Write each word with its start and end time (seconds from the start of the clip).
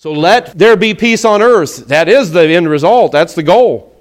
So 0.00 0.12
let 0.12 0.56
there 0.56 0.76
be 0.76 0.94
peace 0.94 1.24
on 1.24 1.42
earth. 1.42 1.88
That 1.88 2.08
is 2.08 2.30
the 2.30 2.46
end 2.48 2.68
result. 2.68 3.10
That's 3.10 3.34
the 3.34 3.42
goal. 3.42 4.00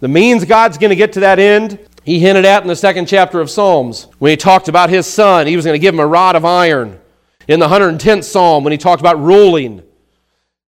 The 0.00 0.08
means 0.08 0.44
God's 0.44 0.76
going 0.76 0.90
to 0.90 0.96
get 0.96 1.12
to 1.12 1.20
that 1.20 1.38
end, 1.38 1.78
he 2.02 2.18
hinted 2.18 2.44
at 2.44 2.62
in 2.62 2.68
the 2.68 2.74
second 2.74 3.06
chapter 3.06 3.40
of 3.40 3.48
Psalms 3.48 4.08
when 4.18 4.30
he 4.30 4.36
talked 4.36 4.66
about 4.66 4.90
his 4.90 5.06
son. 5.06 5.46
He 5.46 5.54
was 5.54 5.64
going 5.64 5.76
to 5.76 5.78
give 5.78 5.94
him 5.94 6.00
a 6.00 6.06
rod 6.06 6.34
of 6.34 6.44
iron. 6.44 6.98
In 7.46 7.60
the 7.60 7.68
110th 7.68 8.24
Psalm, 8.24 8.64
when 8.64 8.72
he 8.72 8.78
talked 8.78 9.00
about 9.00 9.20
ruling, 9.20 9.84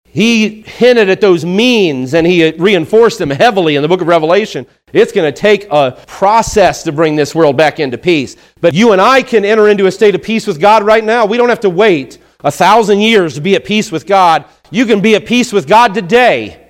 he 0.05 0.62
hinted 0.62 1.11
at 1.11 1.21
those 1.21 1.45
means 1.45 2.15
and 2.15 2.25
he 2.25 2.53
reinforced 2.53 3.19
them 3.19 3.31
heavily 3.31 3.75
in 3.75 3.83
the 3.83 3.89
book 3.89 4.01
of 4.01 4.07
Revelation. 4.07 4.65
It's 4.93 5.11
going 5.11 5.33
to 5.33 5.37
take 5.37 5.67
a 5.73 6.01
process 6.07 6.85
to 6.85 6.93
bring 6.93 7.17
this 7.17 7.35
world 7.35 7.57
back 7.57 7.81
into 7.81 7.99
peace. 7.99 8.37
But 8.61 8.75
you 8.75 8.93
and 8.93 9.01
I 9.01 9.23
can 9.23 9.45
enter 9.45 9.69
into 9.69 9.87
a 9.87 9.93
state 9.93 10.15
of 10.15 10.23
peace 10.23 10.47
with 10.47 10.61
God 10.61 10.85
right 10.85 11.03
now. 11.03 11.27
We 11.27 11.37
don't 11.37 11.49
have 11.49 11.61
to 11.61 11.71
wait 11.71 12.19
a 12.43 12.50
thousand 12.50 13.00
years 13.00 13.34
to 13.34 13.41
be 13.41 13.54
at 13.54 13.64
peace 13.64 13.93
with 13.93 14.07
God. 14.07 14.45
You 14.70 14.86
can 14.86 15.00
be 15.00 15.14
at 15.14 15.27
peace 15.27 15.53
with 15.53 15.67
God 15.67 15.94
today. 15.94 16.68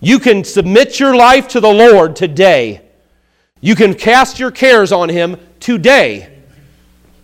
You 0.00 0.18
can 0.18 0.44
submit 0.44 1.00
your 1.00 1.16
life 1.16 1.48
to 1.48 1.60
the 1.60 1.72
Lord 1.72 2.14
today. 2.16 2.82
You 3.60 3.74
can 3.74 3.94
cast 3.94 4.38
your 4.38 4.50
cares 4.50 4.92
on 4.92 5.08
Him 5.08 5.38
today. 5.60 6.42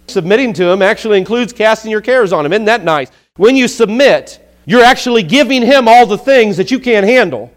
Submitting 0.06 0.54
to 0.54 0.64
Him 0.70 0.80
actually 0.80 1.18
includes 1.18 1.52
casting 1.52 1.90
your 1.90 2.00
cares 2.00 2.32
on 2.32 2.46
Him. 2.46 2.52
Isn't 2.52 2.64
that 2.64 2.84
nice? 2.84 3.10
When 3.36 3.54
you 3.54 3.68
submit, 3.68 4.40
you're 4.64 4.82
actually 4.82 5.22
giving 5.22 5.62
Him 5.62 5.88
all 5.88 6.06
the 6.06 6.16
things 6.16 6.56
that 6.56 6.70
you 6.70 6.78
can't 6.78 7.06
handle. 7.06 7.52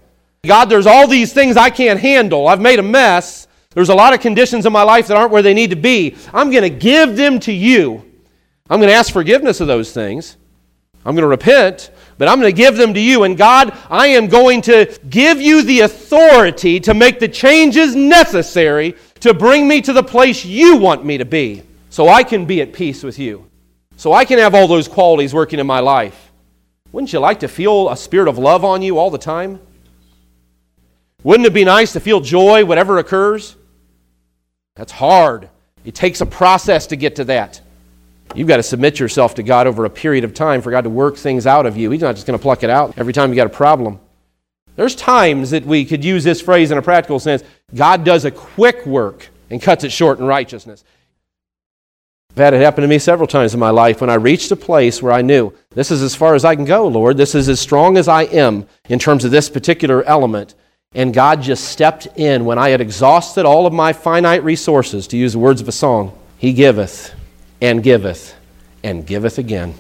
God, 0.45 0.65
there's 0.65 0.87
all 0.87 1.07
these 1.07 1.31
things 1.31 1.55
I 1.55 1.69
can't 1.69 1.99
handle. 1.99 2.49
I've 2.49 2.59
made 2.59 2.79
a 2.79 2.83
mess. 2.83 3.47
There's 3.69 3.89
a 3.89 3.95
lot 3.95 4.13
of 4.13 4.19
conditions 4.19 4.65
in 4.65 4.73
my 4.73 4.83
life 4.83 5.07
that 5.07 5.15
aren't 5.15 5.31
where 5.31 5.41
they 5.41 5.53
need 5.53 5.69
to 5.69 5.77
be. 5.77 6.17
I'm 6.33 6.51
going 6.51 6.63
to 6.63 6.69
give 6.69 7.15
them 7.15 7.39
to 7.41 7.53
you. 7.53 8.03
I'm 8.73 8.79
going 8.79 8.89
to 8.89 8.95
ask 8.95 9.13
forgiveness 9.13 9.61
of 9.61 9.67
those 9.67 9.93
things. 9.93 10.35
I'm 11.05 11.13
going 11.13 11.21
to 11.21 11.27
repent, 11.27 11.91
but 12.17 12.27
I'm 12.27 12.39
going 12.39 12.51
to 12.51 12.57
give 12.57 12.75
them 12.75 12.95
to 12.95 12.99
you. 12.99 13.21
And 13.21 13.37
God, 13.37 13.77
I 13.87 14.07
am 14.07 14.25
going 14.25 14.63
to 14.63 14.99
give 15.11 15.39
you 15.39 15.61
the 15.61 15.81
authority 15.81 16.79
to 16.79 16.95
make 16.95 17.19
the 17.19 17.27
changes 17.27 17.95
necessary 17.95 18.95
to 19.19 19.35
bring 19.35 19.67
me 19.67 19.79
to 19.81 19.93
the 19.93 20.01
place 20.01 20.43
you 20.43 20.77
want 20.77 21.05
me 21.05 21.19
to 21.19 21.23
be 21.23 21.61
so 21.91 22.09
I 22.09 22.23
can 22.23 22.45
be 22.45 22.63
at 22.63 22.73
peace 22.73 23.03
with 23.03 23.19
you. 23.19 23.47
So 23.95 24.11
I 24.11 24.25
can 24.25 24.39
have 24.39 24.55
all 24.55 24.67
those 24.67 24.87
qualities 24.87 25.35
working 25.35 25.59
in 25.59 25.67
my 25.67 25.79
life. 25.79 26.31
Wouldn't 26.91 27.13
you 27.13 27.19
like 27.19 27.41
to 27.41 27.47
feel 27.47 27.91
a 27.91 27.95
spirit 27.95 28.27
of 28.27 28.39
love 28.39 28.65
on 28.65 28.81
you 28.81 28.97
all 28.97 29.11
the 29.11 29.19
time? 29.19 29.59
Wouldn't 31.21 31.45
it 31.45 31.53
be 31.53 31.63
nice 31.63 31.93
to 31.93 31.99
feel 31.99 32.21
joy 32.21 32.65
whatever 32.65 32.97
occurs? 32.97 33.55
That's 34.73 34.91
hard. 34.91 35.47
It 35.85 35.93
takes 35.93 36.21
a 36.21 36.25
process 36.25 36.87
to 36.87 36.95
get 36.95 37.17
to 37.17 37.25
that. 37.25 37.61
You've 38.35 38.47
got 38.47 38.57
to 38.57 38.63
submit 38.63 38.99
yourself 38.99 39.35
to 39.35 39.43
God 39.43 39.67
over 39.67 39.85
a 39.85 39.89
period 39.89 40.23
of 40.23 40.33
time 40.33 40.61
for 40.61 40.71
God 40.71 40.81
to 40.81 40.89
work 40.89 41.17
things 41.17 41.45
out 41.45 41.65
of 41.65 41.77
you. 41.77 41.91
He's 41.91 42.01
not 42.01 42.15
just 42.15 42.27
going 42.27 42.37
to 42.37 42.41
pluck 42.41 42.63
it 42.63 42.69
out 42.69 42.97
every 42.97 43.13
time 43.13 43.29
you 43.29 43.35
got 43.35 43.47
a 43.47 43.49
problem. 43.49 43.99
There's 44.75 44.95
times 44.95 45.51
that 45.51 45.65
we 45.65 45.85
could 45.85 46.03
use 46.03 46.23
this 46.23 46.41
phrase 46.41 46.71
in 46.71 46.77
a 46.77 46.81
practical 46.81 47.19
sense 47.19 47.43
God 47.73 48.03
does 48.03 48.25
a 48.25 48.31
quick 48.31 48.85
work 48.85 49.29
and 49.49 49.61
cuts 49.61 49.83
it 49.83 49.91
short 49.91 50.19
in 50.19 50.25
righteousness. 50.25 50.83
I've 52.31 52.37
had 52.37 52.53
it 52.55 52.61
happen 52.61 52.81
to 52.81 52.87
me 52.87 52.97
several 52.97 53.27
times 53.27 53.53
in 53.53 53.59
my 53.59 53.69
life 53.69 54.01
when 54.01 54.09
I 54.09 54.15
reached 54.15 54.51
a 54.51 54.55
place 54.55 55.03
where 55.03 55.13
I 55.13 55.21
knew 55.21 55.53
this 55.69 55.91
is 55.91 56.01
as 56.01 56.15
far 56.15 56.33
as 56.33 56.43
I 56.43 56.55
can 56.55 56.65
go, 56.65 56.87
Lord. 56.87 57.15
This 57.15 57.35
is 57.35 57.47
as 57.47 57.59
strong 57.59 57.95
as 57.95 58.07
I 58.07 58.23
am 58.23 58.65
in 58.89 58.97
terms 58.97 59.23
of 59.23 59.29
this 59.29 59.49
particular 59.49 60.03
element. 60.03 60.55
And 60.95 61.13
God 61.13 61.43
just 61.43 61.65
stepped 61.65 62.07
in 62.15 62.45
when 62.45 62.57
I 62.57 62.69
had 62.69 62.81
exhausted 62.81 63.45
all 63.45 63.67
of 63.67 63.73
my 63.73 63.93
finite 63.93 64.43
resources, 64.43 65.05
to 65.07 65.17
use 65.17 65.33
the 65.33 65.39
words 65.39 65.61
of 65.61 65.67
a 65.67 65.71
song. 65.71 66.17
He 66.39 66.53
giveth 66.53 67.13
and 67.63 67.81
giveth 67.81 68.35
and 68.83 69.07
giveth 69.07 69.37
again. 69.37 69.73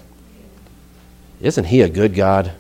Isn't 1.41 1.65
He 1.65 1.81
a 1.81 1.89
good 1.89 2.15
God? 2.15 2.53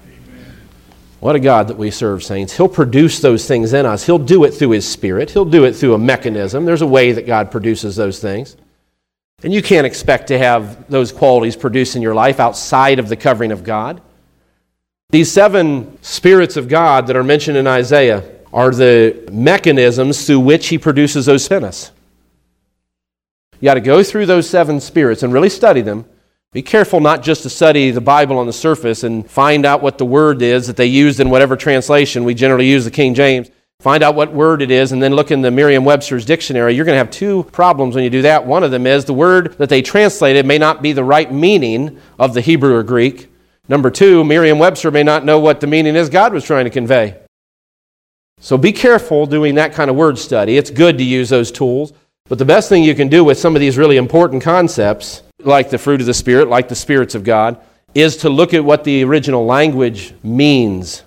What 1.21 1.37
a 1.37 1.39
God 1.39 1.69
that 1.69 1.77
we 1.77 1.91
serve, 1.91 2.21
saints. 2.21 2.57
He'll 2.57 2.67
produce 2.67 3.21
those 3.21 3.47
things 3.47 3.71
in 3.71 3.85
us. 3.85 4.05
He'll 4.05 4.19
do 4.19 4.43
it 4.43 4.51
through 4.51 4.71
His 4.71 4.87
Spirit. 4.87 5.31
He'll 5.31 5.45
do 5.45 5.63
it 5.63 5.77
through 5.77 5.93
a 5.93 5.97
mechanism. 5.97 6.65
There's 6.65 6.81
a 6.81 6.87
way 6.87 7.13
that 7.13 7.25
God 7.25 7.51
produces 7.51 7.95
those 7.95 8.19
things. 8.19 8.57
And 9.43 9.53
you 9.53 9.61
can't 9.61 9.87
expect 9.87 10.27
to 10.27 10.37
have 10.37 10.89
those 10.89 11.13
qualities 11.13 11.55
produced 11.55 11.95
in 11.95 12.01
your 12.01 12.13
life 12.13 12.41
outside 12.41 12.99
of 12.99 13.07
the 13.07 13.15
covering 13.15 13.53
of 13.53 13.63
God. 13.63 14.01
These 15.09 15.31
seven 15.31 15.97
spirits 16.01 16.57
of 16.57 16.67
God 16.67 17.07
that 17.07 17.15
are 17.15 17.23
mentioned 17.23 17.55
in 17.55 17.67
Isaiah 17.67 18.29
are 18.51 18.71
the 18.71 19.25
mechanisms 19.31 20.25
through 20.25 20.41
which 20.41 20.67
He 20.67 20.77
produces 20.77 21.27
those 21.27 21.49
in 21.49 21.63
us. 21.63 21.91
You 23.63 23.67
got 23.67 23.75
to 23.75 23.79
go 23.79 24.03
through 24.03 24.25
those 24.25 24.49
seven 24.49 24.81
spirits 24.81 25.23
and 25.23 25.31
really 25.31 25.47
study 25.47 25.79
them. 25.79 26.03
Be 26.51 26.61
careful 26.61 26.99
not 26.99 27.23
just 27.23 27.43
to 27.43 27.49
study 27.49 27.91
the 27.91 28.01
Bible 28.01 28.37
on 28.37 28.45
the 28.45 28.51
surface 28.51 29.05
and 29.05 29.25
find 29.25 29.65
out 29.65 29.81
what 29.81 29.97
the 29.97 30.05
word 30.05 30.41
is 30.41 30.67
that 30.67 30.75
they 30.75 30.85
used 30.85 31.21
in 31.21 31.29
whatever 31.29 31.55
translation. 31.55 32.25
We 32.25 32.33
generally 32.33 32.67
use 32.67 32.83
the 32.83 32.91
King 32.91 33.13
James. 33.13 33.49
Find 33.79 34.03
out 34.03 34.15
what 34.15 34.33
word 34.33 34.61
it 34.61 34.69
is 34.69 34.91
and 34.91 35.01
then 35.01 35.13
look 35.13 35.31
in 35.31 35.39
the 35.39 35.49
Merriam 35.49 35.85
Webster's 35.85 36.25
dictionary. 36.25 36.73
You're 36.73 36.83
going 36.83 36.95
to 36.95 36.97
have 36.97 37.09
two 37.09 37.43
problems 37.53 37.95
when 37.95 38.03
you 38.03 38.09
do 38.09 38.23
that. 38.23 38.45
One 38.45 38.65
of 38.65 38.71
them 38.71 38.85
is 38.85 39.05
the 39.05 39.13
word 39.13 39.53
that 39.59 39.69
they 39.69 39.81
translated 39.81 40.45
may 40.45 40.57
not 40.57 40.81
be 40.81 40.91
the 40.91 41.05
right 41.05 41.31
meaning 41.31 42.01
of 42.19 42.33
the 42.33 42.41
Hebrew 42.41 42.75
or 42.75 42.83
Greek. 42.83 43.31
Number 43.69 43.89
two, 43.89 44.25
Merriam 44.25 44.59
Webster 44.59 44.91
may 44.91 45.03
not 45.03 45.23
know 45.23 45.39
what 45.39 45.61
the 45.61 45.67
meaning 45.67 45.95
is 45.95 46.09
God 46.09 46.33
was 46.33 46.43
trying 46.43 46.65
to 46.65 46.69
convey. 46.69 47.17
So 48.41 48.57
be 48.57 48.73
careful 48.73 49.25
doing 49.25 49.55
that 49.55 49.71
kind 49.71 49.89
of 49.89 49.95
word 49.95 50.19
study. 50.19 50.57
It's 50.57 50.69
good 50.69 50.97
to 50.97 51.03
use 51.05 51.29
those 51.29 51.49
tools. 51.49 51.93
But 52.33 52.39
the 52.39 52.45
best 52.45 52.67
thing 52.67 52.83
you 52.83 52.95
can 52.95 53.09
do 53.09 53.23
with 53.23 53.37
some 53.37 53.55
of 53.55 53.59
these 53.59 53.77
really 53.77 53.97
important 53.97 54.41
concepts, 54.41 55.21
like 55.43 55.69
the 55.69 55.77
fruit 55.77 56.01
of 56.01 56.07
the 56.07 56.15
Spirit, 56.15 56.47
like 56.47 56.67
the 56.67 56.73
spirits 56.73 57.13
of 57.13 57.23
God, 57.23 57.59
is 57.93 58.17
to 58.17 58.29
look 58.31 58.55
at 58.55 58.65
what 58.65 58.83
the 58.83 59.03
original 59.03 59.45
language 59.45 60.15
means 60.23 61.03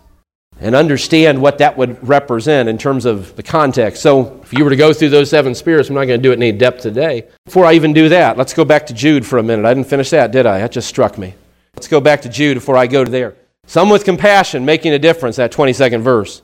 and 0.60 0.76
understand 0.76 1.42
what 1.42 1.58
that 1.58 1.76
would 1.76 2.06
represent 2.06 2.68
in 2.68 2.78
terms 2.78 3.06
of 3.06 3.34
the 3.34 3.42
context. 3.42 4.02
So, 4.02 4.40
if 4.44 4.52
you 4.52 4.62
were 4.62 4.70
to 4.70 4.76
go 4.76 4.92
through 4.92 5.08
those 5.08 5.28
seven 5.28 5.52
spirits, 5.56 5.88
I'm 5.88 5.96
not 5.96 6.04
going 6.04 6.20
to 6.20 6.22
do 6.22 6.30
it 6.30 6.34
in 6.34 6.44
any 6.44 6.56
depth 6.56 6.82
today. 6.82 7.26
Before 7.44 7.64
I 7.64 7.72
even 7.72 7.92
do 7.92 8.08
that, 8.08 8.36
let's 8.36 8.54
go 8.54 8.64
back 8.64 8.86
to 8.86 8.94
Jude 8.94 9.26
for 9.26 9.40
a 9.40 9.42
minute. 9.42 9.66
I 9.66 9.74
didn't 9.74 9.88
finish 9.88 10.10
that, 10.10 10.30
did 10.30 10.46
I? 10.46 10.58
That 10.58 10.70
just 10.70 10.86
struck 10.86 11.18
me. 11.18 11.34
Let's 11.74 11.88
go 11.88 12.00
back 12.00 12.22
to 12.22 12.28
Jude 12.28 12.54
before 12.54 12.76
I 12.76 12.86
go 12.86 13.02
to 13.02 13.10
there. 13.10 13.34
Some 13.66 13.90
with 13.90 14.04
compassion, 14.04 14.64
making 14.64 14.92
a 14.92 14.98
difference, 15.00 15.34
that 15.34 15.50
22nd 15.50 16.02
verse. 16.02 16.42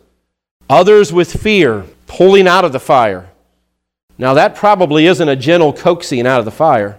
Others 0.69 1.12
with 1.12 1.41
fear, 1.41 1.84
pulling 2.09 2.49
out 2.49 2.64
of 2.64 2.72
the 2.72 2.81
fire. 2.81 3.28
Now, 4.22 4.34
that 4.34 4.55
probably 4.55 5.06
isn't 5.06 5.28
a 5.28 5.34
gentle 5.34 5.72
coaxing 5.72 6.28
out 6.28 6.38
of 6.38 6.44
the 6.44 6.53
fire. 6.53 6.97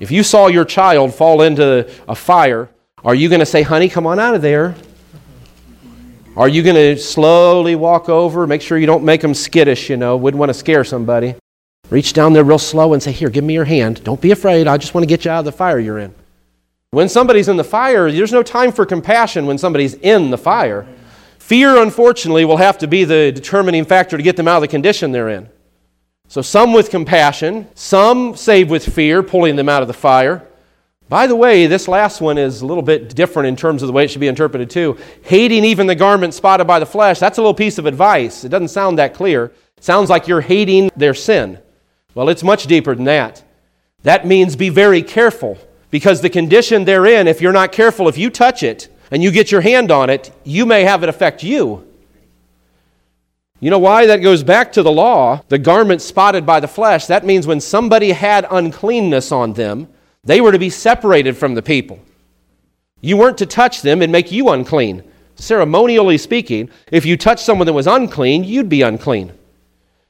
If 0.00 0.10
you 0.10 0.22
saw 0.22 0.48
your 0.48 0.66
child 0.66 1.14
fall 1.14 1.40
into 1.40 1.90
a 2.06 2.14
fire, 2.14 2.68
are 3.02 3.14
you 3.14 3.30
going 3.30 3.40
to 3.40 3.46
say, 3.46 3.62
honey, 3.62 3.88
come 3.88 4.06
on 4.06 4.20
out 4.20 4.34
of 4.34 4.42
there? 4.42 4.74
Are 6.36 6.50
you 6.50 6.62
going 6.62 6.76
to 6.76 6.98
slowly 6.98 7.74
walk 7.74 8.10
over, 8.10 8.46
make 8.46 8.60
sure 8.60 8.76
you 8.76 8.84
don't 8.84 9.02
make 9.02 9.22
them 9.22 9.32
skittish, 9.32 9.88
you 9.88 9.96
know, 9.96 10.14
wouldn't 10.18 10.38
want 10.38 10.50
to 10.50 10.54
scare 10.54 10.84
somebody? 10.84 11.36
Reach 11.88 12.12
down 12.12 12.34
there 12.34 12.44
real 12.44 12.58
slow 12.58 12.92
and 12.92 13.02
say, 13.02 13.12
Here, 13.12 13.30
give 13.30 13.44
me 13.44 13.54
your 13.54 13.64
hand. 13.64 14.04
Don't 14.04 14.20
be 14.20 14.30
afraid. 14.30 14.66
I 14.66 14.76
just 14.76 14.92
want 14.92 15.04
to 15.04 15.08
get 15.08 15.24
you 15.24 15.30
out 15.30 15.38
of 15.38 15.44
the 15.46 15.52
fire 15.52 15.78
you're 15.78 16.00
in. 16.00 16.14
When 16.90 17.08
somebody's 17.08 17.48
in 17.48 17.56
the 17.56 17.64
fire, 17.64 18.12
there's 18.12 18.30
no 18.30 18.42
time 18.42 18.72
for 18.72 18.84
compassion 18.84 19.46
when 19.46 19.56
somebody's 19.56 19.94
in 19.94 20.30
the 20.30 20.36
fire. 20.36 20.86
Fear, 21.38 21.78
unfortunately, 21.78 22.44
will 22.44 22.58
have 22.58 22.76
to 22.76 22.86
be 22.86 23.04
the 23.04 23.32
determining 23.32 23.86
factor 23.86 24.18
to 24.18 24.22
get 24.22 24.36
them 24.36 24.48
out 24.48 24.56
of 24.56 24.60
the 24.60 24.68
condition 24.68 25.12
they're 25.12 25.30
in. 25.30 25.48
So 26.32 26.40
some 26.40 26.72
with 26.72 26.88
compassion, 26.88 27.68
some 27.74 28.34
save 28.36 28.70
with 28.70 28.94
fear, 28.94 29.22
pulling 29.22 29.54
them 29.54 29.68
out 29.68 29.82
of 29.82 29.86
the 29.86 29.92
fire. 29.92 30.42
By 31.10 31.26
the 31.26 31.36
way, 31.36 31.66
this 31.66 31.88
last 31.88 32.22
one 32.22 32.38
is 32.38 32.62
a 32.62 32.66
little 32.66 32.82
bit 32.82 33.14
different 33.14 33.48
in 33.48 33.54
terms 33.54 33.82
of 33.82 33.86
the 33.86 33.92
way 33.92 34.04
it 34.04 34.10
should 34.10 34.22
be 34.22 34.28
interpreted 34.28 34.70
too. 34.70 34.96
Hating 35.24 35.62
even 35.62 35.86
the 35.86 35.94
garment 35.94 36.32
spotted 36.32 36.64
by 36.66 36.78
the 36.78 36.86
flesh, 36.86 37.18
that's 37.18 37.36
a 37.36 37.42
little 37.42 37.52
piece 37.52 37.76
of 37.76 37.84
advice. 37.84 38.44
It 38.44 38.48
doesn't 38.48 38.68
sound 38.68 38.98
that 38.98 39.12
clear. 39.12 39.52
It 39.76 39.84
sounds 39.84 40.08
like 40.08 40.26
you're 40.26 40.40
hating 40.40 40.90
their 40.96 41.12
sin. 41.12 41.58
Well, 42.14 42.30
it's 42.30 42.42
much 42.42 42.66
deeper 42.66 42.94
than 42.94 43.04
that. 43.04 43.44
That 44.02 44.26
means 44.26 44.56
be 44.56 44.70
very 44.70 45.02
careful 45.02 45.58
because 45.90 46.22
the 46.22 46.30
condition 46.30 46.86
they're 46.86 47.04
in, 47.04 47.28
if 47.28 47.42
you're 47.42 47.52
not 47.52 47.72
careful, 47.72 48.08
if 48.08 48.16
you 48.16 48.30
touch 48.30 48.62
it 48.62 48.88
and 49.10 49.22
you 49.22 49.32
get 49.32 49.52
your 49.52 49.60
hand 49.60 49.90
on 49.90 50.08
it, 50.08 50.30
you 50.44 50.64
may 50.64 50.84
have 50.84 51.02
it 51.02 51.10
affect 51.10 51.42
you. 51.42 51.86
You 53.62 53.70
know 53.70 53.78
why? 53.78 54.06
That 54.06 54.22
goes 54.22 54.42
back 54.42 54.72
to 54.72 54.82
the 54.82 54.90
law. 54.90 55.40
The 55.46 55.56
garment 55.56 56.02
spotted 56.02 56.44
by 56.44 56.58
the 56.58 56.66
flesh, 56.66 57.06
that 57.06 57.24
means 57.24 57.46
when 57.46 57.60
somebody 57.60 58.10
had 58.10 58.44
uncleanness 58.50 59.30
on 59.30 59.52
them, 59.52 59.86
they 60.24 60.40
were 60.40 60.50
to 60.50 60.58
be 60.58 60.68
separated 60.68 61.36
from 61.36 61.54
the 61.54 61.62
people. 61.62 62.00
You 63.00 63.16
weren't 63.16 63.38
to 63.38 63.46
touch 63.46 63.80
them 63.80 64.02
and 64.02 64.10
make 64.10 64.32
you 64.32 64.48
unclean. 64.48 65.04
Ceremonially 65.36 66.18
speaking, 66.18 66.70
if 66.90 67.06
you 67.06 67.16
touched 67.16 67.44
someone 67.44 67.66
that 67.66 67.72
was 67.72 67.86
unclean, 67.86 68.42
you'd 68.42 68.68
be 68.68 68.82
unclean. 68.82 69.32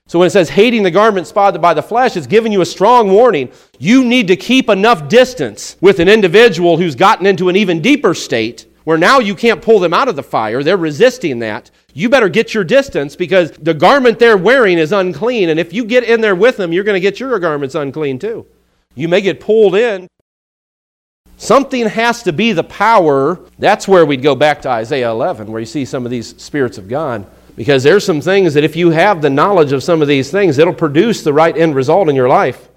So 0.07 0.19
when 0.19 0.29
it 0.29 0.31
says 0.31 0.49
hating 0.49 0.83
the 0.83 0.91
garment 0.91 1.27
spotted 1.27 1.61
by 1.61 1.75
the 1.75 1.83
flesh, 1.83 2.17
it's 2.17 2.27
giving 2.27 2.53
you 2.53 2.63
a 2.63 2.67
strong 2.67 3.11
warning. 3.11 3.53
You 3.79 4.03
need 4.03 4.29
to 4.29 4.37
keep 4.37 4.71
enough 4.71 5.11
distance 5.11 5.77
with 5.83 6.01
an 6.01 6.09
individual 6.09 6.79
who's 6.79 6.95
gotten 6.95 7.27
into 7.27 7.51
an 7.51 7.57
even 7.57 7.83
deeper 7.83 8.15
state 8.15 8.65
where 8.85 8.99
now 8.99 9.19
you 9.19 9.35
can't 9.35 9.63
pull 9.63 9.79
them 9.79 9.95
out 9.95 10.09
of 10.09 10.17
the 10.17 10.23
fire. 10.23 10.63
They're 10.63 10.79
resisting 10.79 11.39
that 11.41 11.71
you 11.95 12.09
better 12.09 12.29
get 12.29 12.55
your 12.55 12.65
distance 12.65 13.17
because 13.17 13.51
the 13.53 13.75
garment 13.75 14.19
they're 14.19 14.37
wearing 14.37 14.79
is 14.79 14.93
unclean. 14.93 15.51
And 15.51 15.61
if 15.61 15.73
you 15.73 15.85
get 15.85 16.05
in 16.05 16.21
there 16.21 16.35
with 16.35 16.57
them, 16.57 16.73
you're 16.73 16.85
going 16.85 16.97
to 16.97 17.01
get 17.01 17.21
your 17.21 17.39
garments 17.39 17.75
unclean 17.75 18.19
too. 18.19 18.47
You 18.95 19.09
may 19.09 19.21
get 19.21 19.41
pulled 19.41 19.75
in. 19.75 20.09
Something 21.37 21.89
has 21.89 22.23
to 22.23 22.33
be 22.33 22.53
the 22.53 22.65
power. 22.65 23.41
That's 23.59 23.89
where 23.89 24.07
we'd 24.07 24.23
go 24.23 24.35
back 24.35 24.63
to 24.63 24.71
Isaiah 24.71 25.11
11, 25.11 25.51
where 25.51 25.61
you 25.61 25.67
see 25.67 25.85
some 25.85 26.05
of 26.05 26.11
these 26.11 26.41
spirits 26.41 26.79
of 26.79 26.89
God. 26.89 27.27
Because 27.57 27.83
there's 27.83 28.07
some 28.07 28.21
things 28.21 28.55
that 28.55 28.65
if 28.65 28.77
you 28.77 28.91
have 28.91 29.21
the 29.21 29.29
knowledge 29.29 29.73
of 29.73 29.83
some 29.83 30.01
of 30.01 30.09
these 30.09 30.31
things, 30.31 30.59
it'll 30.59 30.73
produce 30.73 31.23
the 31.23 31.33
right 31.33 31.57
end 31.57 31.75
result 31.75 32.09
in 32.09 32.17
your 32.17 32.29
life. 32.29 32.69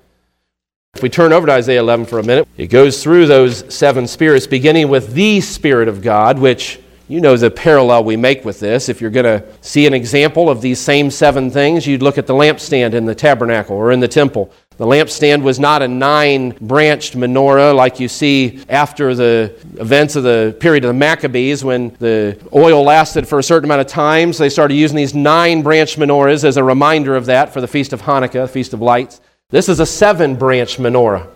If 0.96 1.04
we 1.04 1.10
turn 1.10 1.32
over 1.32 1.46
to 1.46 1.54
Isaiah 1.54 1.82
11 1.82 2.06
for 2.06 2.20
a 2.20 2.24
minute, 2.24 2.48
it 2.58 2.68
goes 2.68 3.04
through 3.04 3.28
those 3.28 3.74
seven 3.74 4.08
spirits, 4.08 4.48
beginning 4.48 4.90
with 4.90 5.14
the 5.14 5.42
Spirit 5.42 5.88
of 5.88 6.02
God, 6.02 6.40
which 6.40 6.80
you 7.08 7.22
know 7.22 7.38
the 7.38 7.52
parallel 7.52 8.04
we 8.04 8.18
make 8.18 8.44
with 8.44 8.60
this. 8.60 8.90
If 8.90 9.00
you're 9.00 9.12
going 9.12 9.26
to 9.26 9.46
see 9.62 9.86
an 9.86 9.94
example 9.94 10.50
of 10.50 10.62
these 10.62 10.80
same 10.80 11.12
seven 11.12 11.52
things, 11.52 11.86
you'd 11.86 12.02
look 12.02 12.18
at 12.18 12.26
the 12.26 12.34
lampstand 12.34 12.94
in 12.94 13.06
the 13.06 13.14
tabernacle 13.14 13.76
or 13.76 13.92
in 13.92 14.00
the 14.00 14.08
temple. 14.08 14.52
The 14.78 14.86
lampstand 14.86 15.44
was 15.44 15.60
not 15.60 15.82
a 15.82 15.88
nine 15.88 16.50
branched 16.60 17.16
menorah 17.16 17.74
like 17.76 18.00
you 18.00 18.10
see 18.10 18.64
after 18.68 19.16
the 19.16 19.56
events 19.80 20.16
of 20.16 20.24
the 20.24 20.58
period 20.60 20.84
of 20.84 20.90
the 20.90 20.96
Maccabees 20.96 21.64
when 21.64 21.96
the 22.00 22.38
oil 22.54 22.84
lasted 22.84 23.28
for 23.28 23.40
a 23.40 23.44
certain 23.44 23.70
amount 23.70 23.82
of 23.82 23.88
time. 23.88 24.34
So 24.34 24.44
they 24.44 24.50
started 24.50 24.74
using 24.74 24.98
these 24.98 25.14
nine 25.14 25.62
branched 25.62 25.98
menorahs 25.98 26.44
as 26.44 26.58
a 26.58 26.64
reminder 26.64 27.16
of 27.16 27.28
that 27.28 27.54
for 27.54 27.62
the 27.62 27.68
Feast 27.68 27.94
of 27.94 28.02
Hanukkah, 28.02 28.50
Feast 28.50 28.74
of 28.74 28.82
Lights. 28.82 29.22
This 29.50 29.70
is 29.70 29.80
a 29.80 29.86
seven 29.86 30.36
branched 30.36 30.80
menorah. 30.80 31.30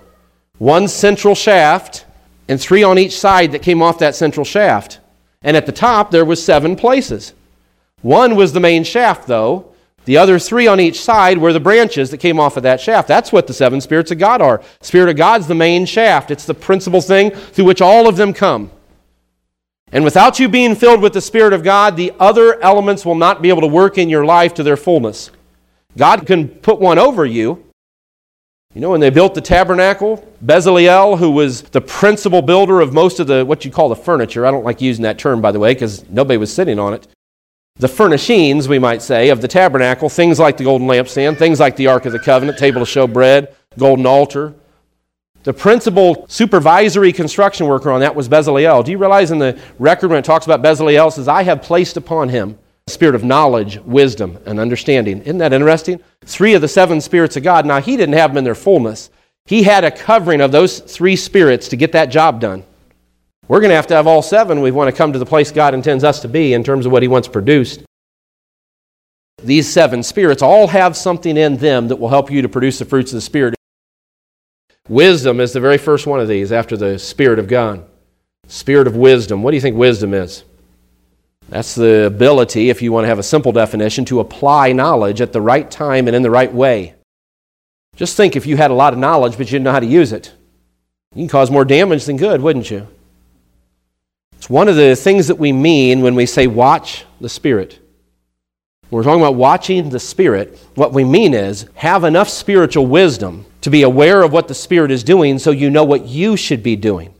One 0.57 0.87
central 0.87 1.35
shaft 1.35 2.05
and 2.49 2.59
three 2.59 2.83
on 2.83 2.97
each 2.97 3.17
side 3.17 3.53
that 3.53 3.61
came 3.61 3.81
off 3.81 3.99
that 3.99 4.15
central 4.15 4.43
shaft. 4.43 4.99
And 5.41 5.55
at 5.55 5.65
the 5.65 5.71
top, 5.71 6.11
there 6.11 6.25
was 6.25 6.43
seven 6.43 6.75
places. 6.75 7.33
One 8.01 8.35
was 8.35 8.53
the 8.53 8.59
main 8.59 8.83
shaft, 8.83 9.27
though. 9.27 9.73
The 10.05 10.17
other 10.17 10.39
three 10.39 10.67
on 10.67 10.79
each 10.79 11.01
side 11.01 11.37
were 11.37 11.53
the 11.53 11.59
branches 11.59 12.09
that 12.11 12.17
came 12.17 12.39
off 12.39 12.57
of 12.57 12.63
that 12.63 12.81
shaft. 12.81 13.07
That's 13.07 13.31
what 13.31 13.47
the 13.47 13.53
seven 13.53 13.79
spirits 13.79 14.11
of 14.11 14.17
God 14.17 14.41
are. 14.41 14.61
Spirit 14.81 15.09
of 15.09 15.17
God's 15.17 15.47
the 15.47 15.55
main 15.55 15.85
shaft, 15.85 16.31
it's 16.31 16.45
the 16.45 16.53
principal 16.53 17.01
thing 17.01 17.31
through 17.31 17.65
which 17.65 17.81
all 17.81 18.07
of 18.07 18.15
them 18.15 18.33
come. 18.33 18.71
And 19.91 20.03
without 20.03 20.39
you 20.39 20.47
being 20.47 20.75
filled 20.75 21.01
with 21.01 21.13
the 21.13 21.21
Spirit 21.21 21.53
of 21.53 21.63
God, 21.63 21.95
the 21.95 22.13
other 22.19 22.61
elements 22.61 23.05
will 23.05 23.15
not 23.15 23.41
be 23.41 23.49
able 23.49 23.61
to 23.61 23.67
work 23.67 23.97
in 23.97 24.09
your 24.09 24.25
life 24.25 24.53
to 24.55 24.63
their 24.63 24.77
fullness. 24.77 25.31
God 25.97 26.27
can 26.27 26.47
put 26.47 26.79
one 26.79 26.99
over 26.99 27.25
you, 27.25 27.65
you 28.75 28.81
know, 28.81 28.91
when 28.91 28.99
they 28.99 29.09
built 29.09 29.33
the 29.33 29.41
tabernacle, 29.41 30.23
Bezalel, 30.45 31.17
who 31.17 31.31
was 31.31 31.63
the 31.63 31.81
principal 31.81 32.43
builder 32.43 32.81
of 32.81 32.93
most 32.93 33.19
of 33.19 33.25
the, 33.25 33.43
what 33.43 33.65
you 33.65 33.71
call 33.71 33.89
the 33.89 33.95
furniture, 33.95 34.45
I 34.45 34.51
don't 34.51 34.63
like 34.63 34.79
using 34.79 35.01
that 35.03 35.17
term, 35.17 35.41
by 35.41 35.51
the 35.51 35.57
way, 35.57 35.73
because 35.73 36.07
nobody 36.07 36.37
was 36.37 36.53
sitting 36.53 36.77
on 36.77 36.93
it. 36.93 37.07
The 37.77 37.87
furnishings, 37.87 38.67
we 38.67 38.77
might 38.77 39.01
say, 39.01 39.29
of 39.29 39.41
the 39.41 39.47
tabernacle, 39.47 40.07
things 40.07 40.37
like 40.37 40.57
the 40.57 40.65
golden 40.65 40.87
lampstand, 40.87 41.39
things 41.39 41.59
like 41.59 41.77
the 41.77 41.87
Ark 41.87 42.05
of 42.05 42.11
the 42.11 42.19
Covenant, 42.19 42.59
table 42.59 42.79
to 42.79 42.85
show 42.85 43.07
bread, 43.07 43.55
golden 43.77 44.05
altar. 44.05 44.53
The 45.43 45.53
principal 45.53 46.27
supervisory 46.29 47.11
construction 47.11 47.65
worker 47.65 47.89
on 47.89 48.01
that 48.01 48.13
was 48.13 48.29
Bezalel. 48.29 48.85
Do 48.85 48.91
you 48.91 48.99
realize 48.99 49.31
in 49.31 49.39
the 49.39 49.59
record 49.79 50.09
when 50.09 50.19
it 50.19 50.25
talks 50.25 50.45
about 50.45 50.61
Bezalel, 50.61 51.07
it 51.07 51.11
says, 51.13 51.27
I 51.27 51.41
have 51.41 51.63
placed 51.63 51.97
upon 51.97 52.29
him 52.29 52.59
spirit 52.89 53.15
of 53.15 53.23
knowledge, 53.23 53.79
wisdom, 53.79 54.37
and 54.45 54.59
understanding. 54.59 55.21
Isn't 55.21 55.37
that 55.37 55.53
interesting? 55.53 56.01
Three 56.21 56.53
of 56.53 56.61
the 56.61 56.67
seven 56.67 57.01
spirits 57.01 57.37
of 57.37 57.43
God. 57.43 57.65
Now, 57.65 57.79
he 57.79 57.95
didn't 57.97 58.15
have 58.15 58.31
them 58.31 58.39
in 58.39 58.43
their 58.43 58.55
fullness. 58.55 59.09
He 59.45 59.63
had 59.63 59.83
a 59.83 59.91
covering 59.91 60.41
of 60.41 60.51
those 60.51 60.79
three 60.79 61.15
spirits 61.15 61.69
to 61.69 61.75
get 61.75 61.91
that 61.93 62.07
job 62.07 62.39
done. 62.39 62.63
We're 63.47 63.61
going 63.61 63.69
to 63.69 63.75
have 63.75 63.87
to 63.87 63.95
have 63.95 64.05
all 64.05 64.21
seven. 64.21 64.61
We 64.61 64.71
want 64.71 64.89
to 64.89 64.95
come 64.95 65.11
to 65.13 65.19
the 65.19 65.25
place 65.25 65.51
God 65.51 65.73
intends 65.73 66.03
us 66.03 66.19
to 66.21 66.27
be 66.27 66.53
in 66.53 66.63
terms 66.63 66.85
of 66.85 66.91
what 66.91 67.01
He 67.01 67.07
wants 67.07 67.27
produced. 67.27 67.83
These 69.41 69.67
seven 69.67 70.03
spirits 70.03 70.41
all 70.41 70.67
have 70.67 70.95
something 70.95 71.35
in 71.35 71.57
them 71.57 71.87
that 71.87 71.95
will 71.95 72.09
help 72.09 72.29
you 72.29 72.41
to 72.41 72.49
produce 72.49 72.77
the 72.77 72.85
fruits 72.85 73.11
of 73.11 73.17
the 73.17 73.21
Spirit. 73.21 73.55
Wisdom 74.87 75.39
is 75.39 75.53
the 75.53 75.59
very 75.59 75.77
first 75.77 76.05
one 76.05 76.19
of 76.19 76.27
these 76.27 76.51
after 76.51 76.75
the 76.75 76.99
Spirit 76.99 77.39
of 77.39 77.47
God. 77.47 77.85
Spirit 78.47 78.87
of 78.87 78.95
wisdom. 78.95 79.43
What 79.43 79.51
do 79.51 79.57
you 79.57 79.61
think 79.61 79.77
wisdom 79.77 80.13
is? 80.13 80.43
That's 81.49 81.73
the 81.73 82.05
ability, 82.05 82.69
if 82.69 82.81
you 82.81 82.91
want 82.91 83.05
to 83.05 83.09
have 83.09 83.19
a 83.19 83.23
simple 83.23 83.51
definition, 83.51 84.05
to 84.05 84.19
apply 84.19 84.71
knowledge 84.71 85.19
at 85.19 85.33
the 85.33 85.41
right 85.41 85.69
time 85.69 86.07
and 86.07 86.15
in 86.15 86.21
the 86.21 86.29
right 86.29 86.53
way. 86.53 86.93
Just 87.95 88.15
think 88.15 88.35
if 88.35 88.45
you 88.45 88.55
had 88.55 88.71
a 88.71 88.75
lot 88.75 88.93
of 88.93 88.99
knowledge 88.99 89.37
but 89.37 89.47
you 89.47 89.53
didn't 89.53 89.63
know 89.65 89.71
how 89.71 89.79
to 89.79 89.85
use 89.85 90.13
it. 90.13 90.31
You 91.15 91.21
can 91.21 91.27
cause 91.27 91.49
more 91.49 91.65
damage 91.65 92.05
than 92.05 92.17
good, 92.17 92.41
wouldn't 92.41 92.69
you? 92.69 92.87
It's 94.37 94.49
one 94.49 94.67
of 94.67 94.75
the 94.75 94.95
things 94.95 95.27
that 95.27 95.39
we 95.39 95.51
mean 95.51 96.01
when 96.01 96.15
we 96.15 96.25
say 96.25 96.45
watch 96.45 97.05
the 97.19 97.27
Spirit. 97.27 97.79
When 98.89 98.97
we're 98.97 99.03
talking 99.03 99.21
about 99.21 99.35
watching 99.35 99.89
the 99.89 99.99
Spirit, 99.99 100.57
what 100.75 100.93
we 100.93 101.03
mean 101.03 101.33
is 101.33 101.67
have 101.73 102.03
enough 102.03 102.29
spiritual 102.29 102.85
wisdom 102.85 103.45
to 103.61 103.69
be 103.69 103.81
aware 103.81 104.21
of 104.21 104.31
what 104.31 104.47
the 104.47 104.53
Spirit 104.53 104.91
is 104.91 105.03
doing 105.03 105.39
so 105.39 105.51
you 105.51 105.69
know 105.69 105.83
what 105.83 106.05
you 106.05 106.37
should 106.37 106.63
be 106.63 106.75
doing. 106.75 107.13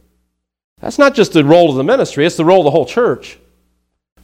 That's 0.80 1.00
not 1.00 1.16
just 1.16 1.34
the 1.34 1.44
role 1.44 1.70
of 1.70 1.76
the 1.76 1.84
ministry, 1.84 2.26
it's 2.26 2.38
the 2.38 2.46
role 2.46 2.60
of 2.60 2.66
the 2.66 2.72
whole 2.72 2.86
church. 2.86 3.38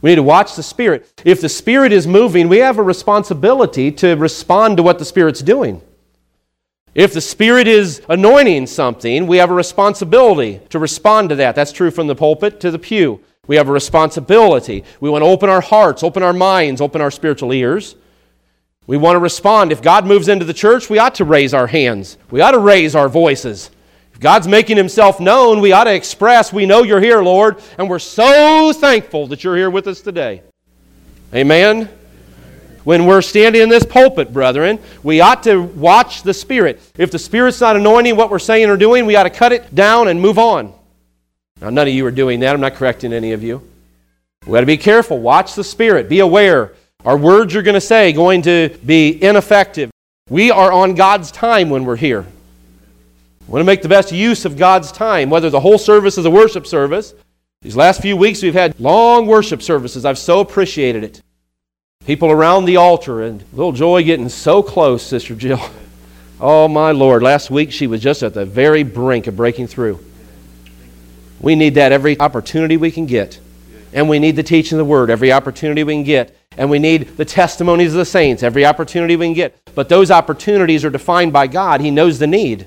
We 0.02 0.10
need 0.10 0.16
to 0.16 0.22
watch 0.22 0.54
the 0.56 0.62
Spirit. 0.62 1.22
If 1.24 1.40
the 1.40 1.48
Spirit 1.48 1.92
is 1.92 2.06
moving, 2.06 2.48
we 2.48 2.58
have 2.58 2.78
a 2.78 2.82
responsibility 2.82 3.90
to 3.92 4.14
respond 4.16 4.76
to 4.76 4.82
what 4.82 4.98
the 4.98 5.04
Spirit's 5.04 5.40
doing. 5.40 5.82
If 6.94 7.12
the 7.12 7.20
Spirit 7.20 7.66
is 7.66 8.00
anointing 8.08 8.66
something, 8.68 9.26
we 9.26 9.36
have 9.36 9.50
a 9.50 9.54
responsibility 9.54 10.60
to 10.70 10.78
respond 10.78 11.28
to 11.28 11.34
that. 11.36 11.54
That's 11.54 11.72
true 11.72 11.90
from 11.90 12.06
the 12.06 12.14
pulpit 12.14 12.60
to 12.60 12.70
the 12.70 12.78
pew. 12.78 13.20
We 13.46 13.56
have 13.56 13.68
a 13.68 13.72
responsibility. 13.72 14.84
We 15.00 15.10
want 15.10 15.22
to 15.22 15.28
open 15.28 15.50
our 15.50 15.60
hearts, 15.60 16.02
open 16.02 16.22
our 16.22 16.32
minds, 16.32 16.80
open 16.80 17.00
our 17.00 17.10
spiritual 17.10 17.52
ears. 17.52 17.96
We 18.86 18.96
want 18.96 19.16
to 19.16 19.20
respond. 19.20 19.72
If 19.72 19.82
God 19.82 20.06
moves 20.06 20.28
into 20.28 20.44
the 20.44 20.54
church, 20.54 20.88
we 20.88 20.98
ought 20.98 21.16
to 21.16 21.24
raise 21.24 21.52
our 21.52 21.66
hands. 21.66 22.16
We 22.30 22.40
ought 22.40 22.52
to 22.52 22.58
raise 22.58 22.94
our 22.94 23.08
voices. 23.08 23.70
If 24.16 24.20
God's 24.20 24.48
making 24.48 24.78
himself 24.78 25.20
known, 25.20 25.60
we 25.60 25.72
ought 25.72 25.84
to 25.84 25.94
express, 25.94 26.50
We 26.50 26.64
know 26.64 26.82
you're 26.82 27.02
here, 27.02 27.20
Lord, 27.20 27.58
and 27.76 27.86
we're 27.86 27.98
so 27.98 28.72
thankful 28.72 29.26
that 29.26 29.44
you're 29.44 29.58
here 29.58 29.68
with 29.68 29.86
us 29.86 30.00
today. 30.00 30.40
Amen? 31.34 31.90
When 32.84 33.04
we're 33.04 33.20
standing 33.20 33.60
in 33.60 33.68
this 33.68 33.84
pulpit, 33.84 34.32
brethren, 34.32 34.78
we 35.02 35.20
ought 35.20 35.42
to 35.42 35.60
watch 35.60 36.22
the 36.22 36.32
Spirit. 36.32 36.80
If 36.96 37.10
the 37.10 37.18
Spirit's 37.18 37.60
not 37.60 37.76
anointing 37.76 38.16
what 38.16 38.30
we're 38.30 38.38
saying 38.38 38.70
or 38.70 38.78
doing, 38.78 39.04
we 39.04 39.16
ought 39.16 39.24
to 39.24 39.30
cut 39.30 39.52
it 39.52 39.74
down 39.74 40.08
and 40.08 40.18
move 40.18 40.38
on. 40.38 40.72
Now, 41.60 41.68
none 41.68 41.86
of 41.86 41.92
you 41.92 42.06
are 42.06 42.10
doing 42.10 42.40
that. 42.40 42.54
I'm 42.54 42.60
not 42.62 42.72
correcting 42.72 43.12
any 43.12 43.32
of 43.32 43.42
you. 43.42 43.68
We 44.46 44.54
got 44.54 44.60
to 44.60 44.66
be 44.66 44.78
careful. 44.78 45.18
Watch 45.18 45.54
the 45.56 45.64
Spirit. 45.64 46.08
Be 46.08 46.20
aware. 46.20 46.72
Our 47.04 47.18
words 47.18 47.52
you're 47.52 47.62
going 47.62 47.74
to 47.74 47.82
say 47.82 48.14
going 48.14 48.40
to 48.42 48.78
be 48.86 49.22
ineffective. 49.22 49.90
We 50.30 50.50
are 50.50 50.72
on 50.72 50.94
God's 50.94 51.30
time 51.30 51.68
when 51.68 51.84
we're 51.84 51.96
here. 51.96 52.24
We 53.46 53.52
want 53.52 53.60
to 53.60 53.66
make 53.66 53.82
the 53.82 53.88
best 53.88 54.10
use 54.10 54.44
of 54.44 54.56
God's 54.56 54.90
time, 54.90 55.30
whether 55.30 55.50
the 55.50 55.60
whole 55.60 55.78
service 55.78 56.18
is 56.18 56.24
a 56.24 56.30
worship 56.30 56.66
service. 56.66 57.14
These 57.62 57.76
last 57.76 58.02
few 58.02 58.16
weeks, 58.16 58.42
we've 58.42 58.54
had 58.54 58.78
long 58.80 59.26
worship 59.26 59.62
services. 59.62 60.04
I've 60.04 60.18
so 60.18 60.40
appreciated 60.40 61.04
it. 61.04 61.22
People 62.04 62.30
around 62.30 62.64
the 62.64 62.76
altar, 62.76 63.22
and 63.22 63.44
little 63.52 63.72
Joy 63.72 64.02
getting 64.02 64.28
so 64.28 64.62
close, 64.62 65.02
Sister 65.02 65.34
Jill. 65.34 65.60
Oh, 66.38 66.68
my 66.68 66.90
Lord. 66.90 67.22
Last 67.22 67.50
week, 67.50 67.72
she 67.72 67.86
was 67.86 68.02
just 68.02 68.22
at 68.22 68.34
the 68.34 68.44
very 68.44 68.82
brink 68.82 69.26
of 69.26 69.36
breaking 69.36 69.68
through. 69.68 69.98
We 71.40 71.54
need 71.54 71.76
that 71.76 71.92
every 71.92 72.20
opportunity 72.20 72.76
we 72.76 72.90
can 72.90 73.06
get. 73.06 73.40
And 73.94 74.06
we 74.06 74.18
need 74.18 74.36
the 74.36 74.42
teaching 74.42 74.78
of 74.78 74.84
the 74.84 74.90
Word 74.90 75.08
every 75.08 75.32
opportunity 75.32 75.82
we 75.82 75.94
can 75.94 76.02
get. 76.02 76.36
And 76.58 76.68
we 76.68 76.78
need 76.78 77.16
the 77.16 77.24
testimonies 77.24 77.94
of 77.94 77.98
the 77.98 78.04
saints 78.04 78.42
every 78.42 78.66
opportunity 78.66 79.16
we 79.16 79.28
can 79.28 79.32
get. 79.32 79.58
But 79.74 79.88
those 79.88 80.10
opportunities 80.10 80.84
are 80.84 80.90
defined 80.90 81.32
by 81.32 81.46
God. 81.46 81.80
He 81.80 81.90
knows 81.90 82.18
the 82.18 82.26
need. 82.26 82.66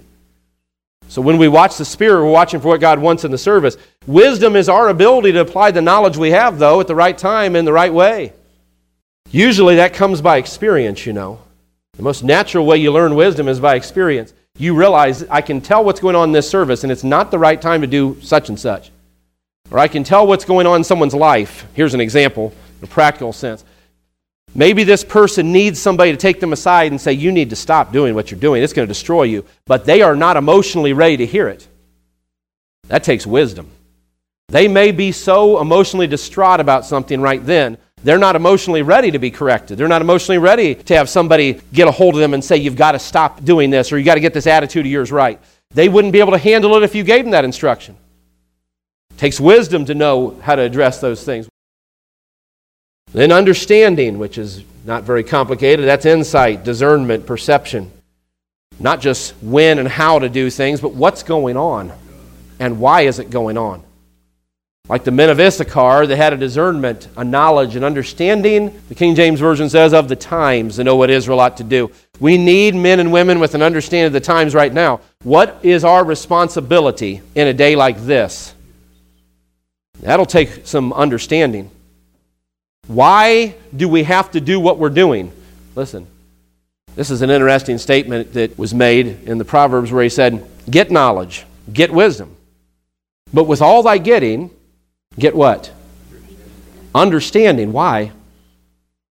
So 1.10 1.24
when 1.24 1.40
we 1.40 1.48
watch 1.48 1.78
the 1.78 1.86
Spirit, 1.86 2.24
we're 2.24 2.32
watching 2.32 2.62
for 2.62 2.68
what 2.68 2.80
God 2.80 3.00
wants 3.00 3.26
in 3.26 3.32
the 3.32 3.38
service. 3.38 3.78
Wisdom 4.06 4.56
is 4.56 4.70
our 4.70 4.90
ability 4.90 5.32
to 5.32 5.42
apply 5.42 5.72
the 5.72 5.82
knowledge 5.82 6.18
we 6.18 6.30
have, 6.30 6.60
though, 6.60 6.80
at 6.80 6.88
the 6.88 6.96
right 6.96 7.18
time 7.18 7.56
in 7.56 7.66
the 7.66 7.74
right 7.74 7.92
way. 7.92 8.32
Usually 9.32 9.76
that 9.78 9.94
comes 9.94 10.22
by 10.22 10.38
experience, 10.38 11.08
you 11.08 11.14
know. 11.14 11.42
The 11.94 12.04
most 12.04 12.24
natural 12.24 12.66
way 12.66 12.78
you 12.78 12.92
learn 12.92 13.16
wisdom 13.16 13.48
is 13.48 13.60
by 13.60 13.74
experience. 13.74 14.34
You 14.60 14.76
realize, 14.76 15.24
I 15.30 15.42
can 15.42 15.62
tell 15.62 15.84
what's 15.84 16.00
going 16.00 16.16
on 16.16 16.30
in 16.30 16.34
this 16.34 16.50
service, 16.50 16.84
and 16.84 16.92
it's 16.92 17.04
not 17.04 17.32
the 17.32 17.40
right 17.40 17.60
time 17.60 17.82
to 17.82 17.88
do 17.88 18.18
such 18.22 18.50
and 18.50 18.60
such. 18.60 18.92
Or 19.72 19.80
I 19.80 19.88
can 19.88 20.04
tell 20.04 20.28
what's 20.28 20.46
going 20.46 20.68
on 20.68 20.78
in 20.78 20.84
someone's 20.84 21.16
life. 21.16 21.66
Here's 21.74 21.96
an 21.96 22.02
example, 22.02 22.54
in 22.80 22.84
a 22.84 22.88
practical 22.88 23.34
sense. 23.34 23.66
Maybe 24.56 24.84
this 24.84 25.04
person 25.04 25.52
needs 25.52 25.80
somebody 25.80 26.12
to 26.12 26.18
take 26.18 26.40
them 26.40 26.54
aside 26.54 26.92
and 26.92 27.00
say, 27.00 27.14
You 27.14 27.32
need 27.32 27.52
to 27.52 27.56
stop 27.56 27.92
doing 27.92 28.16
what 28.16 28.32
you're 28.32 28.40
doing. 28.40 28.64
It's 28.64 28.74
going 28.74 28.88
to 28.88 28.92
destroy 28.92 29.24
you. 29.24 29.46
But 29.66 29.86
they 29.86 30.02
are 30.02 30.16
not 30.16 30.38
emotionally 30.38 30.94
ready 30.94 31.18
to 31.18 31.26
hear 31.26 31.48
it. 31.48 31.68
That 32.88 33.04
takes 33.04 33.28
wisdom. 33.28 33.70
They 34.48 34.68
may 34.68 34.92
be 34.92 35.12
so 35.12 35.62
emotionally 35.62 36.08
distraught 36.08 36.60
about 36.60 36.86
something 36.86 37.22
right 37.22 37.46
then, 37.46 37.78
they're 38.04 38.18
not 38.18 38.36
emotionally 38.36 38.82
ready 38.82 39.12
to 39.12 39.20
be 39.20 39.30
corrected. 39.30 39.78
They're 39.78 39.88
not 39.88 40.02
emotionally 40.02 40.38
ready 40.38 40.76
to 40.76 40.96
have 40.96 41.10
somebody 41.10 41.60
get 41.74 41.88
a 41.88 41.92
hold 41.92 42.16
of 42.16 42.22
them 42.22 42.34
and 42.34 42.44
say, 42.44 42.58
You've 42.58 42.76
got 42.78 42.94
to 42.94 43.00
stop 43.00 43.44
doing 43.44 43.70
this, 43.70 43.92
or 43.92 43.98
you've 43.98 44.06
got 44.06 44.16
to 44.16 44.22
get 44.22 44.34
this 44.34 44.48
attitude 44.48 44.86
of 44.86 44.92
yours 44.92 45.12
right. 45.12 45.40
They 45.72 45.90
wouldn't 45.90 46.14
be 46.14 46.20
able 46.20 46.32
to 46.32 46.38
handle 46.38 46.76
it 46.76 46.84
if 46.84 46.96
you 46.96 47.04
gave 47.04 47.26
them 47.26 47.32
that 47.32 47.46
instruction. 47.46 47.96
It 49.12 49.18
takes 49.18 49.40
wisdom 49.40 49.86
to 49.86 49.96
know 49.96 50.40
how 50.42 50.56
to 50.56 50.62
address 50.62 51.00
those 51.00 51.24
things. 51.24 51.48
Then 53.14 53.32
understanding, 53.32 54.20
which 54.20 54.38
is 54.38 54.64
not 54.86 55.04
very 55.04 55.24
complicated, 55.24 55.86
that's 55.86 56.06
insight, 56.06 56.64
discernment, 56.64 57.26
perception. 57.26 57.92
Not 58.80 59.02
just 59.02 59.34
when 59.42 59.80
and 59.80 59.88
how 59.88 60.20
to 60.20 60.30
do 60.30 60.50
things, 60.50 60.80
but 60.80 60.94
what's 60.94 61.24
going 61.24 61.58
on. 61.58 61.92
and 62.60 62.80
why 62.80 63.02
is 63.02 63.20
it 63.20 63.30
going 63.30 63.58
on? 63.58 63.82
Like 64.90 65.04
the 65.04 65.12
men 65.12 65.30
of 65.30 65.40
Issachar 65.40 66.08
they 66.08 66.16
had 66.16 66.34
a 66.34 66.38
discernment, 66.38 67.08
a 67.16 67.24
knowledge, 67.24 67.76
an 67.76 67.84
understanding, 67.84 68.82
the 68.90 68.96
King 68.96 69.16
James 69.16 69.40
Version 69.40 69.70
says, 69.70 69.94
of 69.94 70.10
the 70.10 70.16
times 70.16 70.76
to 70.76 70.84
know 70.84 70.96
what 70.96 71.10
Israel 71.10 71.40
ought 71.40 71.58
to 71.58 71.64
do. 71.64 71.92
We 72.20 72.38
need 72.38 72.76
men 72.76 73.00
and 73.00 73.12
women 73.12 73.40
with 73.40 73.54
an 73.54 73.62
understanding 73.62 74.08
of 74.08 74.14
the 74.14 74.20
times 74.20 74.56
right 74.56 74.74
now. 74.74 75.02
What 75.24 75.60
is 75.64 75.84
our 75.84 76.04
responsibility 76.04 77.22
in 77.36 77.48
a 77.48 77.54
day 77.54 77.76
like 77.76 78.00
this? 78.02 78.54
That'll 80.00 80.26
take 80.26 80.66
some 80.66 80.92
understanding. 80.92 81.70
Why 82.90 83.54
do 83.78 83.88
we 83.88 84.02
have 84.02 84.32
to 84.32 84.42
do 84.42 84.60
what 84.60 84.80
we're 84.80 84.90
doing? 84.90 85.32
Listen, 85.76 86.08
this 86.96 87.12
is 87.12 87.22
an 87.22 87.30
interesting 87.30 87.78
statement 87.78 88.34
that 88.34 88.58
was 88.58 88.74
made 88.74 89.06
in 89.30 89.38
the 89.38 89.46
Proverbs 89.46 89.92
where 89.92 90.02
he 90.02 90.10
said, 90.10 90.44
Get 90.68 90.90
knowledge, 90.90 91.46
get 91.72 91.94
wisdom. 91.94 92.36
But 93.32 93.44
with 93.44 93.62
all 93.62 93.84
thy 93.84 94.00
getting, 94.00 94.50
get 95.20 95.36
what? 95.36 95.72
Understanding. 96.96 97.74
Why? 97.74 98.12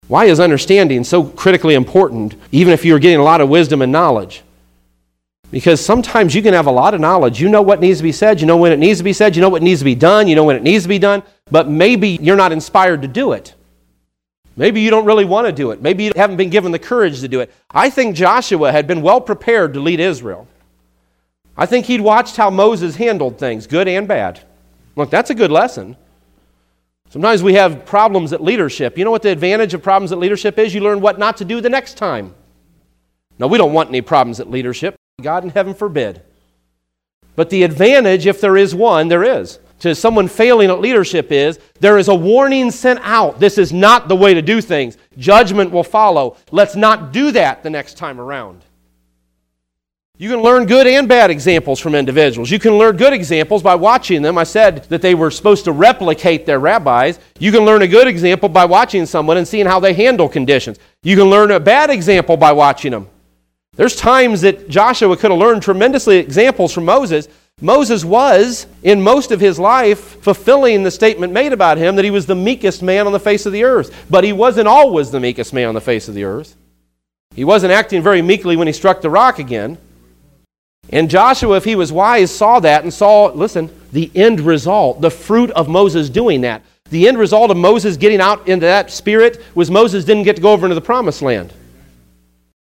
Why 0.08 0.24
is 0.24 0.40
understanding 0.40 1.04
so 1.04 1.22
critically 1.22 1.74
important, 1.74 2.34
even 2.50 2.72
if 2.72 2.84
you're 2.84 2.98
getting 2.98 3.20
a 3.20 3.22
lot 3.22 3.40
of 3.40 3.48
wisdom 3.48 3.80
and 3.80 3.92
knowledge? 3.92 4.42
Because 5.52 5.80
sometimes 5.84 6.34
you 6.34 6.42
can 6.42 6.52
have 6.52 6.66
a 6.66 6.72
lot 6.72 6.94
of 6.94 7.00
knowledge. 7.00 7.40
You 7.40 7.48
know 7.48 7.62
what 7.62 7.78
needs 7.78 8.00
to 8.00 8.02
be 8.02 8.10
said, 8.10 8.40
you 8.40 8.46
know 8.48 8.56
when 8.56 8.72
it 8.72 8.80
needs 8.80 8.98
to 8.98 9.04
be 9.04 9.12
said, 9.12 9.36
you 9.36 9.40
know 9.40 9.48
what 9.48 9.62
needs 9.62 9.82
to 9.82 9.84
be 9.84 9.94
done, 9.94 10.26
you 10.26 10.34
know 10.34 10.42
when 10.42 10.56
it 10.56 10.64
needs 10.64 10.82
to 10.82 10.88
be 10.88 10.98
done, 10.98 11.22
but 11.48 11.68
maybe 11.68 12.18
you're 12.20 12.34
not 12.34 12.50
inspired 12.50 13.02
to 13.02 13.08
do 13.08 13.30
it. 13.34 13.54
Maybe 14.58 14.80
you 14.80 14.90
don't 14.90 15.04
really 15.04 15.24
want 15.24 15.46
to 15.46 15.52
do 15.52 15.70
it. 15.70 15.80
Maybe 15.80 16.02
you 16.02 16.12
haven't 16.16 16.36
been 16.36 16.50
given 16.50 16.72
the 16.72 16.80
courage 16.80 17.20
to 17.20 17.28
do 17.28 17.38
it. 17.38 17.54
I 17.70 17.90
think 17.90 18.16
Joshua 18.16 18.72
had 18.72 18.88
been 18.88 19.02
well 19.02 19.20
prepared 19.20 19.72
to 19.74 19.80
lead 19.80 20.00
Israel. 20.00 20.48
I 21.56 21.64
think 21.64 21.86
he'd 21.86 22.00
watched 22.00 22.36
how 22.36 22.50
Moses 22.50 22.96
handled 22.96 23.38
things, 23.38 23.68
good 23.68 23.86
and 23.86 24.08
bad. 24.08 24.40
Look, 24.96 25.10
that's 25.10 25.30
a 25.30 25.34
good 25.34 25.52
lesson. 25.52 25.96
Sometimes 27.08 27.40
we 27.40 27.54
have 27.54 27.86
problems 27.86 28.32
at 28.32 28.42
leadership. 28.42 28.98
You 28.98 29.04
know 29.04 29.12
what 29.12 29.22
the 29.22 29.30
advantage 29.30 29.74
of 29.74 29.82
problems 29.82 30.10
at 30.10 30.18
leadership 30.18 30.58
is? 30.58 30.74
You 30.74 30.80
learn 30.80 31.00
what 31.00 31.20
not 31.20 31.36
to 31.36 31.44
do 31.44 31.60
the 31.60 31.70
next 31.70 31.96
time. 31.96 32.34
No, 33.38 33.46
we 33.46 33.58
don't 33.58 33.72
want 33.72 33.90
any 33.90 34.00
problems 34.00 34.40
at 34.40 34.50
leadership. 34.50 34.96
God 35.22 35.44
in 35.44 35.50
heaven 35.50 35.72
forbid. 35.72 36.20
But 37.36 37.50
the 37.50 37.62
advantage, 37.62 38.26
if 38.26 38.40
there 38.40 38.56
is 38.56 38.74
one, 38.74 39.06
there 39.06 39.22
is 39.22 39.60
to 39.80 39.94
someone 39.94 40.28
failing 40.28 40.70
at 40.70 40.80
leadership 40.80 41.30
is 41.30 41.58
there 41.80 41.98
is 41.98 42.08
a 42.08 42.14
warning 42.14 42.70
sent 42.70 43.00
out. 43.02 43.38
This 43.38 43.58
is 43.58 43.72
not 43.72 44.08
the 44.08 44.16
way 44.16 44.34
to 44.34 44.42
do 44.42 44.60
things. 44.60 44.96
Judgment 45.16 45.70
will 45.70 45.84
follow. 45.84 46.36
Let's 46.50 46.76
not 46.76 47.12
do 47.12 47.30
that 47.32 47.62
the 47.62 47.70
next 47.70 47.96
time 47.96 48.20
around. 48.20 48.64
You 50.20 50.28
can 50.28 50.42
learn 50.42 50.66
good 50.66 50.88
and 50.88 51.08
bad 51.08 51.30
examples 51.30 51.78
from 51.78 51.94
individuals. 51.94 52.50
You 52.50 52.58
can 52.58 52.76
learn 52.76 52.96
good 52.96 53.12
examples 53.12 53.62
by 53.62 53.76
watching 53.76 54.20
them. 54.20 54.36
I 54.36 54.42
said 54.42 54.82
that 54.84 55.00
they 55.00 55.14
were 55.14 55.30
supposed 55.30 55.64
to 55.66 55.72
replicate 55.72 56.44
their 56.44 56.58
rabbis. 56.58 57.20
You 57.38 57.52
can 57.52 57.64
learn 57.64 57.82
a 57.82 57.88
good 57.88 58.08
example 58.08 58.48
by 58.48 58.64
watching 58.64 59.06
someone 59.06 59.36
and 59.36 59.46
seeing 59.46 59.64
how 59.64 59.78
they 59.78 59.92
handle 59.92 60.28
conditions. 60.28 60.80
You 61.04 61.16
can 61.16 61.26
learn 61.26 61.52
a 61.52 61.60
bad 61.60 61.88
example 61.88 62.36
by 62.36 62.50
watching 62.50 62.90
them. 62.90 63.08
There's 63.76 63.94
times 63.94 64.40
that 64.40 64.68
Joshua 64.68 65.16
could 65.16 65.30
have 65.30 65.38
learned 65.38 65.62
tremendously 65.62 66.16
examples 66.16 66.72
from 66.72 66.84
Moses, 66.84 67.28
Moses 67.60 68.04
was, 68.04 68.66
in 68.84 69.02
most 69.02 69.32
of 69.32 69.40
his 69.40 69.58
life, 69.58 70.22
fulfilling 70.22 70.84
the 70.84 70.90
statement 70.90 71.32
made 71.32 71.52
about 71.52 71.76
him 71.76 71.96
that 71.96 72.04
he 72.04 72.10
was 72.10 72.26
the 72.26 72.34
meekest 72.34 72.82
man 72.82 73.06
on 73.06 73.12
the 73.12 73.18
face 73.18 73.46
of 73.46 73.52
the 73.52 73.64
earth. 73.64 74.06
But 74.08 74.22
he 74.22 74.32
wasn't 74.32 74.68
always 74.68 75.10
the 75.10 75.18
meekest 75.18 75.52
man 75.52 75.68
on 75.68 75.74
the 75.74 75.80
face 75.80 76.08
of 76.08 76.14
the 76.14 76.24
earth. 76.24 76.54
He 77.34 77.44
wasn't 77.44 77.72
acting 77.72 78.02
very 78.02 78.22
meekly 78.22 78.56
when 78.56 78.68
he 78.68 78.72
struck 78.72 79.00
the 79.00 79.10
rock 79.10 79.38
again. 79.38 79.76
And 80.90 81.10
Joshua, 81.10 81.56
if 81.56 81.64
he 81.64 81.74
was 81.74 81.92
wise, 81.92 82.30
saw 82.30 82.60
that 82.60 82.82
and 82.82 82.94
saw, 82.94 83.26
listen, 83.26 83.70
the 83.92 84.10
end 84.14 84.40
result, 84.40 85.00
the 85.00 85.10
fruit 85.10 85.50
of 85.50 85.68
Moses 85.68 86.08
doing 86.08 86.42
that. 86.42 86.62
The 86.90 87.08
end 87.08 87.18
result 87.18 87.50
of 87.50 87.56
Moses 87.56 87.96
getting 87.96 88.20
out 88.20 88.48
into 88.48 88.66
that 88.66 88.90
spirit 88.90 89.42
was 89.54 89.70
Moses 89.70 90.04
didn't 90.04 90.22
get 90.22 90.36
to 90.36 90.42
go 90.42 90.52
over 90.52 90.66
into 90.66 90.74
the 90.74 90.80
promised 90.80 91.22
land. 91.22 91.52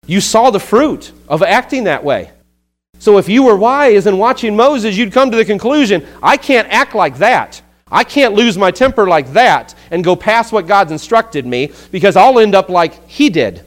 You 0.06 0.20
saw 0.20 0.50
the 0.50 0.60
fruit 0.60 1.12
of 1.28 1.42
acting 1.42 1.84
that 1.84 2.04
way. 2.04 2.30
So 3.02 3.18
if 3.18 3.28
you 3.28 3.42
were 3.42 3.56
wise 3.56 4.06
and 4.06 4.16
watching 4.16 4.54
Moses, 4.54 4.96
you'd 4.96 5.12
come 5.12 5.32
to 5.32 5.36
the 5.36 5.44
conclusion 5.44 6.06
I 6.22 6.36
can't 6.36 6.68
act 6.68 6.94
like 6.94 7.18
that. 7.18 7.60
I 7.90 8.04
can't 8.04 8.34
lose 8.34 8.56
my 8.56 8.70
temper 8.70 9.08
like 9.08 9.32
that 9.32 9.74
and 9.90 10.04
go 10.04 10.14
past 10.14 10.52
what 10.52 10.68
God's 10.68 10.92
instructed 10.92 11.44
me 11.44 11.72
because 11.90 12.14
I'll 12.14 12.38
end 12.38 12.54
up 12.54 12.68
like 12.68 13.08
he 13.08 13.28
did. 13.28 13.64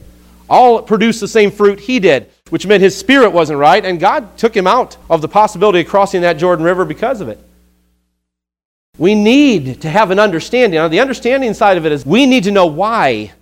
I'll 0.48 0.80
produce 0.80 1.20
the 1.20 1.28
same 1.28 1.50
fruit 1.50 1.80
he 1.80 2.00
did, 2.00 2.30
which 2.48 2.66
meant 2.66 2.82
his 2.82 2.96
spirit 2.96 3.28
wasn't 3.28 3.58
right, 3.58 3.84
and 3.84 4.00
God 4.00 4.38
took 4.38 4.56
him 4.56 4.66
out 4.66 4.96
of 5.10 5.20
the 5.20 5.28
possibility 5.28 5.80
of 5.80 5.86
crossing 5.86 6.22
that 6.22 6.38
Jordan 6.38 6.64
River 6.64 6.86
because 6.86 7.20
of 7.20 7.28
it. 7.28 7.38
We 8.96 9.14
need 9.14 9.82
to 9.82 9.90
have 9.90 10.10
an 10.10 10.18
understanding. 10.18 10.78
Now, 10.78 10.88
the 10.88 11.00
understanding 11.00 11.52
side 11.52 11.76
of 11.76 11.84
it 11.84 11.92
is 11.92 12.06
we 12.06 12.24
need 12.24 12.44
to 12.44 12.52
know 12.52 12.68
why. 12.68 13.32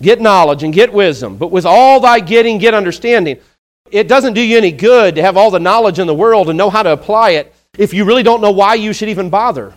Get 0.00 0.20
knowledge 0.20 0.62
and 0.62 0.72
get 0.72 0.92
wisdom, 0.92 1.36
but 1.36 1.50
with 1.50 1.66
all 1.66 1.98
thy 1.98 2.20
getting, 2.20 2.58
get 2.58 2.74
understanding. 2.74 3.40
It 3.90 4.08
doesn't 4.08 4.34
do 4.34 4.40
you 4.40 4.56
any 4.56 4.72
good 4.72 5.16
to 5.16 5.22
have 5.22 5.36
all 5.36 5.50
the 5.50 5.60
knowledge 5.60 5.98
in 5.98 6.06
the 6.06 6.14
world 6.14 6.48
and 6.48 6.56
know 6.56 6.70
how 6.70 6.82
to 6.82 6.92
apply 6.92 7.30
it 7.30 7.54
if 7.76 7.92
you 7.92 8.04
really 8.04 8.22
don't 8.22 8.40
know 8.40 8.50
why 8.50 8.74
you 8.74 8.92
should 8.92 9.08
even 9.08 9.30
bother. 9.30 9.74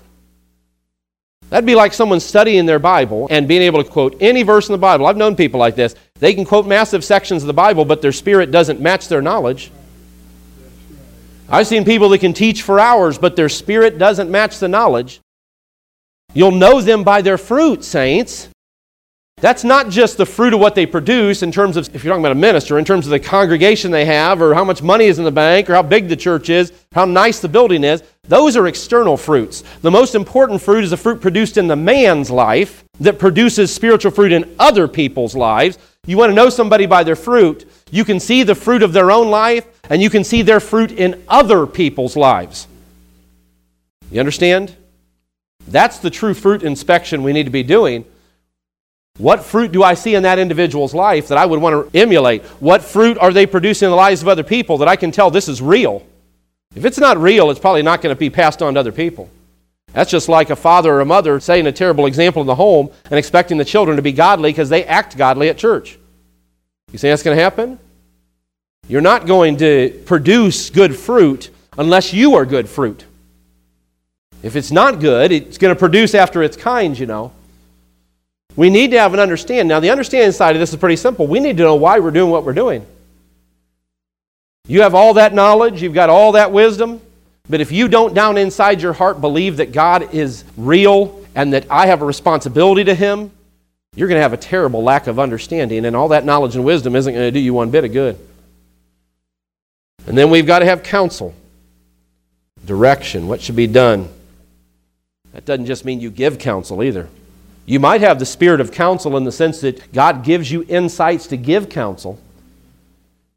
That'd 1.50 1.68
be 1.68 1.76
like 1.76 1.94
someone 1.94 2.20
studying 2.20 2.66
their 2.66 2.80
Bible 2.80 3.28
and 3.30 3.48
being 3.48 3.62
able 3.62 3.84
to 3.84 3.90
quote 3.90 4.18
any 4.20 4.44
verse 4.44 4.68
in 4.68 4.74
the 4.74 4.80
Bible. 4.80 5.06
I've 5.06 5.18
known 5.18 5.36
people 5.36 5.60
like 5.60 5.76
this. 5.76 5.94
They 6.16 6.34
can 6.34 6.46
quote 6.46 6.66
massive 6.66 7.04
sections 7.04 7.44
of 7.44 7.48
the 7.48 7.54
Bible, 7.54 7.86
but 7.86 8.02
their 8.02 8.12
spirit 8.12 8.50
doesn't 8.50 8.80
match 8.80 9.08
their 9.08 9.22
knowledge. 9.22 9.72
I've 11.50 11.68
seen 11.68 11.86
people 11.86 12.10
that 12.10 12.20
can 12.20 12.34
teach 12.34 12.64
for 12.64 12.80
hours, 12.80 13.18
but 13.18 13.36
their 13.36 13.50
spirit 13.50 13.98
doesn't 14.00 14.32
match 14.32 14.58
the 14.60 14.68
knowledge. 14.68 15.22
You'll 16.34 16.52
know 16.52 16.82
them 16.82 17.04
by 17.04 17.22
their 17.22 17.38
fruit, 17.38 17.84
saints. 17.84 18.50
That's 19.44 19.66
not 19.66 19.90
just 19.90 20.16
the 20.16 20.26
fruit 20.26 20.54
of 20.54 20.62
what 20.62 20.74
they 20.74 20.86
produce 20.86 21.44
in 21.44 21.52
terms 21.52 21.76
of, 21.76 21.94
if 21.94 22.02
you're 22.02 22.14
talking 22.14 22.24
about 22.24 22.32
a 22.32 22.36
minister, 22.36 22.80
in 22.80 22.86
terms 22.86 23.06
of 23.06 23.10
the 23.10 23.20
congregation 23.20 23.92
they 23.92 24.06
have, 24.06 24.42
or 24.42 24.54
how 24.54 24.64
much 24.64 24.82
money 24.82 25.04
is 25.04 25.20
in 25.20 25.26
the 25.26 25.34
bank, 25.34 25.70
or 25.70 25.74
how 25.74 25.82
big 25.82 26.08
the 26.08 26.16
church 26.16 26.50
is, 26.50 26.72
how 26.94 27.04
nice 27.04 27.42
the 27.42 27.50
building 27.50 27.84
is. 27.84 28.04
Those 28.30 28.56
are 28.56 28.68
external 28.68 29.18
fruits. 29.18 29.66
The 29.82 29.92
most 29.92 30.16
important 30.16 30.62
fruit 30.62 30.86
is 30.86 30.92
the 30.92 30.96
fruit 30.96 31.20
produced 31.20 31.58
in 31.58 31.68
the 31.68 31.76
man's 31.76 32.32
life 32.32 32.86
that 33.02 33.20
produces 33.20 33.76
spiritual 33.76 34.12
fruit 34.12 34.32
in 34.32 34.56
other 34.60 34.88
people's 34.88 35.36
lives. 35.36 35.78
You 36.08 36.18
want 36.18 36.30
to 36.30 36.36
know 36.36 36.48
somebody 36.48 36.86
by 36.86 37.04
their 37.04 37.18
fruit, 37.18 37.70
you 37.92 38.06
can 38.06 38.22
see 38.22 38.44
the 38.44 38.56
fruit 38.56 38.82
of 38.82 38.94
their 38.94 39.12
own 39.12 39.30
life, 39.30 39.68
and 39.90 40.02
you 40.02 40.10
can 40.10 40.24
see 40.24 40.42
their 40.42 40.62
fruit 40.62 40.94
in 40.94 41.22
other 41.28 41.68
people's 41.68 42.16
lives. 42.16 42.66
You 44.10 44.22
understand? 44.22 44.74
That's 45.68 46.00
the 46.00 46.10
true 46.10 46.34
fruit 46.34 46.64
inspection 46.64 47.24
we 47.24 47.34
need 47.34 47.44
to 47.44 47.50
be 47.50 47.64
doing 47.64 48.06
what 49.18 49.44
fruit 49.44 49.72
do 49.72 49.84
I 49.84 49.94
see 49.94 50.16
in 50.16 50.24
that 50.24 50.40
individual's 50.40 50.94
life 50.94 51.28
that 51.28 51.38
I 51.38 51.46
would 51.46 51.62
want 51.62 51.92
to 51.92 51.98
emulate? 51.98 52.44
What 52.60 52.82
fruit 52.82 53.18
are 53.20 53.32
they 53.32 53.46
producing 53.46 53.86
in 53.86 53.92
the 53.92 53.96
lives 53.96 54.24
of 54.24 54.28
other 54.28 54.44
people 54.44 54.80
that 54.80 54.88
I 54.88 54.96
can 54.96 55.12
tell 55.12 55.30
this 55.30 55.48
is 55.48 55.62
real? 55.62 56.06
If 56.76 56.84
it's 56.86 56.98
not 56.98 57.18
real, 57.18 57.52
it's 57.52 57.60
probably 57.60 57.84
not 57.84 58.02
going 58.02 58.16
to 58.16 58.20
be 58.20 58.32
passed 58.32 58.64
on 58.64 58.74
to 58.74 58.80
other 58.80 58.92
people. 58.92 59.30
That's 59.92 60.10
just 60.10 60.28
like 60.28 60.50
a 60.50 60.56
father 60.56 60.92
or 60.92 61.02
a 61.02 61.06
mother 61.06 61.40
setting 61.40 61.68
a 61.68 61.72
terrible 61.72 62.08
example 62.08 62.42
in 62.42 62.48
the 62.48 62.56
home 62.56 62.90
and 63.06 63.20
expecting 63.20 63.58
the 63.58 63.66
children 63.66 63.98
to 63.98 64.02
be 64.02 64.12
godly 64.12 64.52
because 64.52 64.70
they 64.70 64.84
act 64.86 65.16
godly 65.16 65.50
at 65.50 65.58
church. 65.60 66.00
You 66.92 66.98
think 66.98 67.12
that's 67.12 67.22
going 67.22 67.38
to 67.38 67.44
happen? 67.44 67.78
You're 68.88 69.02
not 69.02 69.28
going 69.28 69.58
to 69.58 70.02
produce 70.06 70.72
good 70.72 70.96
fruit 70.96 71.52
unless 71.78 72.14
you 72.14 72.34
are 72.34 72.46
good 72.46 72.68
fruit. 72.68 73.06
If 74.42 74.56
it's 74.56 74.72
not 74.72 75.00
good, 75.00 75.32
it's 75.32 75.60
going 75.60 75.74
to 75.74 75.80
produce 75.80 76.16
after 76.16 76.42
its 76.42 76.58
kind, 76.58 76.98
you 76.98 77.06
know. 77.06 77.32
We 78.56 78.70
need 78.70 78.92
to 78.92 79.00
have 79.00 79.14
an 79.14 79.20
understanding. 79.20 79.68
Now, 79.68 79.80
the 79.80 79.90
understanding 79.90 80.32
side 80.32 80.56
of 80.56 80.60
this 80.60 80.72
is 80.72 80.80
pretty 80.80 80.96
simple. 80.96 81.28
We 81.28 81.40
need 81.40 81.58
to 81.58 81.64
know 81.64 81.76
why 81.76 82.00
we're 82.00 82.12
doing 82.12 82.30
what 82.30 82.44
we're 82.44 82.54
doing. 82.54 82.86
You 84.68 84.82
have 84.82 84.96
all 84.96 85.16
that 85.16 85.34
knowledge, 85.34 85.82
you've 85.82 85.94
got 85.94 86.10
all 86.10 86.34
that 86.34 86.52
wisdom, 86.52 87.02
but 87.50 87.60
if 87.60 87.72
you 87.72 87.90
don't 87.90 88.14
down 88.14 88.38
inside 88.38 88.82
your 88.82 88.94
heart 88.94 89.20
believe 89.20 89.58
that 89.58 89.74
God 89.74 90.14
is 90.14 90.46
real 90.56 91.22
and 91.36 91.52
that 91.54 91.66
I 91.70 91.88
have 91.88 92.02
a 92.02 92.06
responsibility 92.06 92.86
to 92.86 92.96
Him, 92.96 93.32
you're 93.96 94.08
going 94.08 94.18
to 94.18 94.24
have 94.24 94.34
a 94.34 94.38
terrible 94.38 94.82
lack 94.82 95.08
of 95.08 95.20
understanding, 95.20 95.86
and 95.86 95.96
all 95.96 96.08
that 96.10 96.24
knowledge 96.24 96.56
and 96.56 96.64
wisdom 96.64 96.96
isn't 96.96 97.14
going 97.14 97.26
to 97.26 97.32
do 97.32 97.40
you 97.40 97.54
one 97.54 97.72
bit 97.72 97.84
of 97.84 97.92
good. 97.92 98.18
And 100.08 100.18
then 100.18 100.30
we've 100.30 100.48
got 100.48 100.60
to 100.60 100.66
have 100.66 100.82
counsel, 100.84 101.34
direction, 102.66 103.28
what 103.28 103.42
should 103.42 103.56
be 103.56 103.68
done. 103.68 104.10
That 105.34 105.46
doesn't 105.46 105.66
just 105.66 105.84
mean 105.84 106.00
you 106.00 106.10
give 106.10 106.40
counsel 106.40 106.84
either. 106.84 107.10
You 107.66 107.80
might 107.80 108.02
have 108.02 108.20
the 108.20 108.26
spirit 108.26 108.60
of 108.60 108.72
counsel 108.72 109.16
in 109.16 109.24
the 109.24 109.32
sense 109.32 109.62
that 109.62 109.94
God 109.94 110.24
gives 110.24 110.52
you 110.52 110.66
insights 110.68 111.28
to 111.28 111.38
give 111.38 111.70
counsel. 111.70 112.20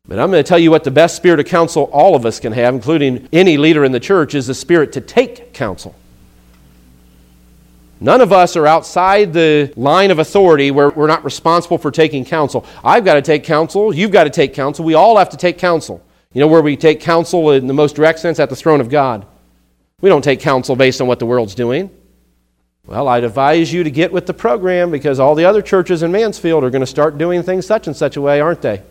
But 0.09 0.19
I'm 0.19 0.31
going 0.31 0.43
to 0.43 0.49
tell 0.49 0.59
you 0.59 0.71
what 0.71 0.85
the 0.85 0.91
best 0.91 1.17
spirit 1.17 1.41
of 1.41 1.47
counsel 1.47 1.85
all 1.93 2.15
of 2.15 2.27
us 2.27 2.39
can 2.39 2.53
have, 2.53 2.75
including 2.75 3.29
any 3.33 3.57
leader 3.57 3.85
in 3.85 3.93
the 3.93 4.01
church, 4.01 4.35
is 4.35 4.47
the 4.47 4.55
spirit 4.55 4.93
to 4.93 5.01
take 5.01 5.53
counsel. 5.53 5.95
None 7.99 8.21
of 8.21 8.33
us 8.33 8.57
are 8.57 8.67
outside 8.67 9.33
the 9.33 9.73
line 9.75 10.11
of 10.11 10.19
authority 10.19 10.71
where 10.71 10.91
we're 10.91 11.07
not 11.07 11.25
responsible 11.25 11.79
for 11.79 11.91
taking 11.91 12.25
counsel. 12.25 12.67
I've 12.85 13.05
got 13.05 13.15
to 13.15 13.23
take 13.23 13.43
counsel. 13.45 13.95
You've 13.95 14.11
got 14.11 14.25
to 14.25 14.31
take 14.31 14.55
counsel. 14.55 14.85
We 14.85 14.95
all 14.95 15.17
have 15.17 15.31
to 15.31 15.37
take 15.37 15.57
counsel. 15.57 16.05
You 16.33 16.41
know 16.41 16.47
where 16.47 16.61
we 16.61 16.77
take 16.77 17.01
counsel 17.01 17.53
in 17.53 17.67
the 17.67 17.75
most 17.75 17.97
direct 17.97 18.19
sense? 18.19 18.39
At 18.39 18.51
the 18.51 18.57
throne 18.57 18.81
of 18.81 18.91
God. 18.91 19.27
We 20.03 20.11
don't 20.11 20.23
take 20.23 20.41
counsel 20.41 20.77
based 20.77 21.01
on 21.01 21.07
what 21.07 21.19
the 21.19 21.27
world's 21.27 21.55
doing. 21.55 21.91
Well, 22.87 23.09
I'd 23.09 23.25
advise 23.25 23.73
you 23.73 23.83
to 23.83 23.91
get 23.91 24.13
with 24.13 24.27
the 24.27 24.35
program 24.35 24.91
because 24.91 25.19
all 25.19 25.35
the 25.35 25.45
other 25.45 25.61
churches 25.61 26.03
in 26.05 26.13
Mansfield 26.13 26.63
are 26.63 26.71
going 26.71 26.81
to 26.81 26.87
start 26.87 27.19
doing 27.19 27.43
things 27.43 27.67
such 27.67 27.89
and 27.89 27.97
such 27.97 28.17
a 28.17 28.21
way, 28.21 28.41
aren't 28.41 28.63
they? 28.63 28.83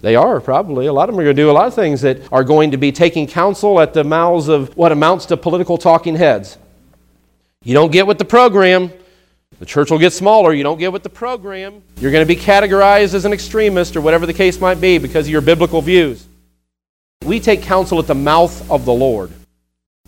They 0.00 0.16
are, 0.16 0.40
probably. 0.40 0.86
A 0.86 0.92
lot 0.92 1.10
of 1.10 1.14
them 1.14 1.20
are 1.20 1.24
going 1.24 1.36
to 1.36 1.42
do 1.42 1.50
a 1.50 1.52
lot 1.52 1.66
of 1.66 1.74
things 1.74 2.00
that 2.00 2.32
are 2.32 2.44
going 2.44 2.70
to 2.70 2.78
be 2.78 2.90
taking 2.90 3.26
counsel 3.26 3.78
at 3.78 3.92
the 3.92 4.04
mouths 4.04 4.48
of 4.48 4.74
what 4.74 4.92
amounts 4.92 5.26
to 5.26 5.36
political 5.36 5.76
talking 5.76 6.16
heads. 6.16 6.56
You 7.62 7.74
don't 7.74 7.92
get 7.92 8.06
with 8.06 8.16
the 8.16 8.24
program, 8.24 8.90
the 9.58 9.66
church 9.66 9.90
will 9.90 9.98
get 9.98 10.14
smaller. 10.14 10.54
You 10.54 10.62
don't 10.62 10.78
get 10.78 10.90
with 10.90 11.02
the 11.02 11.10
program, 11.10 11.82
you're 11.98 12.12
going 12.12 12.26
to 12.26 12.34
be 12.34 12.40
categorized 12.40 13.12
as 13.12 13.26
an 13.26 13.34
extremist 13.34 13.94
or 13.94 14.00
whatever 14.00 14.24
the 14.24 14.32
case 14.32 14.58
might 14.58 14.80
be 14.80 14.96
because 14.96 15.26
of 15.26 15.30
your 15.30 15.42
biblical 15.42 15.82
views. 15.82 16.26
We 17.26 17.38
take 17.38 17.60
counsel 17.60 17.98
at 17.98 18.06
the 18.06 18.14
mouth 18.14 18.70
of 18.70 18.86
the 18.86 18.94
Lord. 18.94 19.30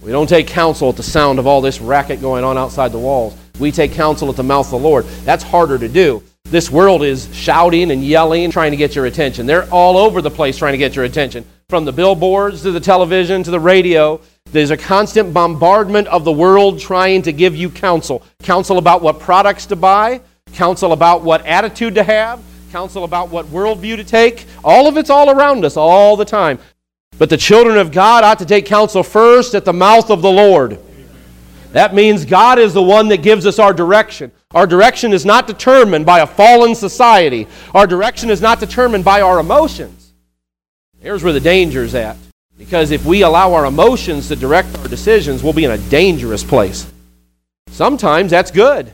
We 0.03 0.11
don't 0.11 0.29
take 0.29 0.49
counsel 0.49 0.89
at 0.89 0.97
the 0.97 1.03
sound 1.03 1.39
of 1.39 1.47
all 1.47 1.61
this 1.61 1.81
racket 1.81 2.21
going 2.21 2.43
on 2.43 2.59
outside 2.59 2.91
the 2.91 2.99
walls. 2.99 3.37
We 3.61 3.71
take 3.71 3.93
counsel 3.93 4.29
at 4.31 4.37
the 4.37 4.43
mouth 4.43 4.67
of 4.67 4.73
the 4.73 4.79
Lord. 4.79 5.05
That's 5.25 5.45
harder 5.45 5.79
to 5.79 5.89
do. 5.89 6.25
This 6.45 6.71
world 6.71 7.05
is 7.05 7.33
shouting 7.33 7.93
and 7.93 8.05
yelling, 8.05 8.51
trying 8.51 8.73
to 8.73 8.77
get 8.77 8.97
your 8.97 9.07
attention. 9.07 9.47
They're 9.47 9.71
all 9.71 9.97
over 9.97 10.21
the 10.21 10.31
place 10.31 10.59
trying 10.59 10.73
to 10.73 10.79
get 10.79 10.97
your 10.97 11.05
attention. 11.05 11.45
From 11.69 11.85
the 11.85 11.93
billboards 11.93 12.63
to 12.63 12.73
the 12.73 12.81
television 12.81 13.45
to 13.45 13.51
the 13.53 13.61
radio, 13.61 14.21
there's 14.47 14.71
a 14.71 14.77
constant 14.77 15.33
bombardment 15.33 16.09
of 16.09 16.25
the 16.25 16.33
world 16.33 16.81
trying 16.81 17.23
to 17.23 17.33
give 17.33 17.55
you 17.55 17.71
counsel. 17.71 18.25
Counsel 18.43 18.79
about 18.79 19.03
what 19.03 19.21
products 19.21 19.67
to 19.67 19.77
buy, 19.77 20.21
counsel 20.53 20.93
about 20.93 21.23
what 21.23 21.47
attitude 21.47 21.95
to 21.95 22.03
have, 22.03 22.43
counsel 22.73 23.05
about 23.05 23.31
what 23.31 23.47
worldview 23.47 23.97
to 23.97 24.05
take. 24.05 24.47
All 24.65 24.89
of 24.89 24.97
it's 24.97 25.11
all 25.11 25.31
around 25.31 25.65
us 25.65 25.77
all 25.77 26.17
the 26.17 26.25
time. 26.25 26.59
But 27.19 27.31
the 27.31 27.37
children 27.37 27.77
of 27.79 27.93
God 27.93 28.25
ought 28.25 28.39
to 28.39 28.47
take 28.47 28.67
counsel 28.67 29.03
first 29.03 29.55
at 29.55 29.65
the 29.65 29.73
mouth 29.73 30.11
of 30.11 30.23
the 30.23 30.31
Lord. 30.31 30.79
That 31.73 31.95
means 31.95 32.25
God 32.25 32.59
is 32.59 32.75
the 32.75 32.83
one 32.83 33.09
that 33.09 33.23
gives 33.23 33.47
us 33.47 33.59
our 33.59 33.73
direction. 33.73 34.31
Our 34.55 34.67
direction 34.67 35.13
is 35.13 35.25
not 35.25 35.47
determined 35.47 36.05
by 36.05 36.21
a 36.21 36.27
fallen 36.27 36.75
society. 36.75 37.47
Our 37.75 37.87
direction 37.87 38.29
is 38.29 38.43
not 38.43 38.61
determined 38.61 39.05
by 39.05 39.23
our 39.23 39.41
emotions. 39.41 40.13
Here's 41.01 41.25
where 41.25 41.33
the 41.33 41.41
danger 41.41 41.83
is 41.83 41.95
at. 41.95 42.17
Because 42.59 42.91
if 42.91 43.05
we 43.05 43.23
allow 43.23 43.55
our 43.55 43.65
emotions 43.65 44.29
to 44.29 44.37
direct 44.37 44.77
our 44.79 44.89
decisions, 44.89 45.43
we'll 45.43 45.55
be 45.55 45.65
in 45.65 45.71
a 45.71 45.79
dangerous 45.79 46.45
place. 46.45 46.91
Sometimes 47.69 48.31
that's 48.31 48.51
good. 48.51 48.93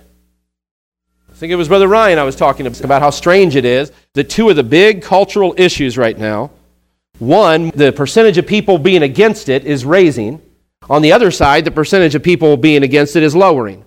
I 1.28 1.34
think 1.34 1.52
it 1.52 1.56
was 1.56 1.68
Brother 1.68 1.88
Ryan 1.88 2.18
I 2.18 2.22
was 2.22 2.37
talking 2.37 2.66
about 2.66 3.02
how 3.02 3.10
strange 3.10 3.56
it 3.56 3.64
is 3.64 3.92
that 4.14 4.30
two 4.30 4.48
of 4.48 4.56
the 4.56 4.62
big 4.62 5.02
cultural 5.02 5.54
issues 5.56 5.98
right 5.98 6.16
now 6.16 6.50
one, 7.18 7.70
the 7.70 7.92
percentage 7.92 8.38
of 8.38 8.46
people 8.46 8.78
being 8.78 9.02
against 9.02 9.48
it 9.48 9.64
is 9.64 9.84
raising. 9.84 10.40
On 10.88 11.02
the 11.02 11.12
other 11.12 11.30
side, 11.30 11.64
the 11.64 11.70
percentage 11.70 12.14
of 12.14 12.22
people 12.22 12.56
being 12.56 12.82
against 12.82 13.16
it 13.16 13.22
is 13.22 13.34
lowering. 13.34 13.84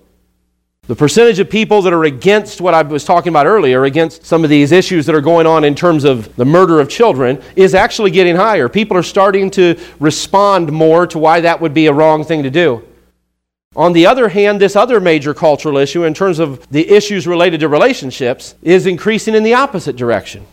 The 0.87 0.95
percentage 0.95 1.39
of 1.39 1.49
people 1.49 1.81
that 1.83 1.93
are 1.93 2.03
against 2.03 2.59
what 2.59 2.73
I 2.73 2.81
was 2.81 3.05
talking 3.05 3.29
about 3.29 3.45
earlier, 3.45 3.85
against 3.85 4.25
some 4.25 4.43
of 4.43 4.49
these 4.49 4.71
issues 4.71 5.05
that 5.05 5.15
are 5.15 5.21
going 5.21 5.47
on 5.47 5.63
in 5.63 5.75
terms 5.75 6.03
of 6.03 6.35
the 6.35 6.43
murder 6.43 6.79
of 6.79 6.89
children, 6.89 7.41
is 7.55 7.73
actually 7.73 8.11
getting 8.11 8.35
higher. 8.35 8.67
People 8.67 8.97
are 8.97 9.03
starting 9.03 9.49
to 9.51 9.79
respond 9.99 10.71
more 10.71 11.07
to 11.07 11.19
why 11.19 11.39
that 11.41 11.61
would 11.61 11.73
be 11.73 11.85
a 11.85 11.93
wrong 11.93 12.23
thing 12.23 12.43
to 12.43 12.49
do. 12.49 12.83
On 13.75 13.93
the 13.93 14.05
other 14.05 14.27
hand, 14.27 14.59
this 14.59 14.75
other 14.75 14.99
major 14.99 15.33
cultural 15.33 15.77
issue, 15.77 16.03
in 16.03 16.13
terms 16.13 16.39
of 16.39 16.67
the 16.71 16.89
issues 16.89 17.25
related 17.25 17.61
to 17.61 17.69
relationships, 17.69 18.55
is 18.61 18.85
increasing 18.85 19.33
in 19.33 19.43
the 19.43 19.53
opposite 19.53 19.95
direction. 19.95 20.45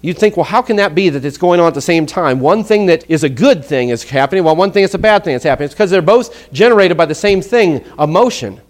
You'd 0.00 0.18
think, 0.18 0.36
well, 0.36 0.44
how 0.44 0.62
can 0.62 0.76
that 0.76 0.94
be 0.94 1.08
that 1.08 1.24
it's 1.24 1.38
going 1.38 1.58
on 1.58 1.66
at 1.66 1.74
the 1.74 1.80
same 1.80 2.06
time? 2.06 2.38
One 2.38 2.62
thing 2.62 2.86
that 2.86 3.10
is 3.10 3.24
a 3.24 3.28
good 3.28 3.64
thing 3.64 3.88
is 3.88 4.04
happening, 4.04 4.44
while 4.44 4.54
one 4.54 4.70
thing 4.70 4.84
is 4.84 4.94
a 4.94 4.98
bad 4.98 5.24
thing 5.24 5.34
is 5.34 5.42
happening. 5.42 5.66
It's 5.66 5.74
because 5.74 5.90
they're 5.90 6.02
both 6.02 6.52
generated 6.52 6.96
by 6.96 7.06
the 7.06 7.14
same 7.14 7.42
thing 7.42 7.84
emotion. 7.98 8.60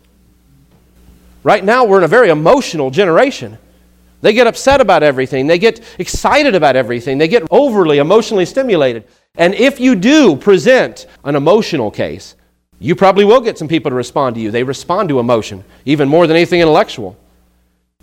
Right 1.43 1.63
now, 1.63 1.85
we're 1.85 1.99
in 1.99 2.05
a 2.05 2.09
very 2.09 2.31
emotional 2.31 2.91
generation. 2.91 3.59
They 4.21 4.33
get 4.33 4.47
upset 4.47 4.81
about 4.81 5.03
everything, 5.03 5.47
they 5.47 5.59
get 5.59 5.81
excited 5.99 6.57
about 6.57 6.75
everything, 6.75 7.19
they 7.19 7.29
get 7.29 7.45
overly 7.53 7.99
emotionally 7.99 8.47
stimulated. 8.47 9.05
And 9.37 9.55
if 9.55 9.79
you 9.79 9.95
do 9.95 10.35
present 10.35 11.07
an 11.23 11.37
emotional 11.37 11.91
case, 11.91 12.35
you 12.81 12.97
probably 12.97 13.25
will 13.25 13.41
get 13.41 13.59
some 13.59 13.69
people 13.69 13.91
to 13.91 13.95
respond 13.95 14.35
to 14.35 14.41
you. 14.41 14.51
They 14.51 14.65
respond 14.65 15.09
to 15.11 15.21
emotion, 15.21 15.63
even 15.85 16.09
more 16.09 16.27
than 16.27 16.37
anything 16.37 16.61
intellectual. 16.61 17.17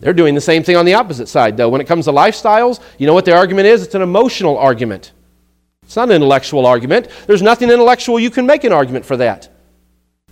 They're 0.02 0.14
doing 0.14 0.36
the 0.36 0.42
same 0.42 0.62
thing 0.62 0.76
on 0.76 0.84
the 0.84 0.94
opposite 0.94 1.30
side, 1.30 1.56
though. 1.56 1.70
When 1.70 1.80
it 1.80 1.88
comes 1.88 2.04
to 2.06 2.12
lifestyles, 2.12 2.82
you 2.98 3.08
know 3.08 3.14
what 3.14 3.24
the 3.24 3.34
argument 3.34 3.68
is? 3.68 3.82
It's 3.82 3.96
an 3.96 4.02
emotional 4.02 4.58
argument. 4.58 5.14
It's 5.84 5.96
not 5.96 6.10
an 6.10 6.16
intellectual 6.16 6.66
argument. 6.66 7.08
There's 7.28 7.42
nothing 7.42 7.70
intellectual 7.70 8.20
you 8.20 8.30
can 8.30 8.46
make 8.46 8.66
an 8.66 8.74
argument 8.74 9.06
for 9.06 9.16
that. 9.18 9.50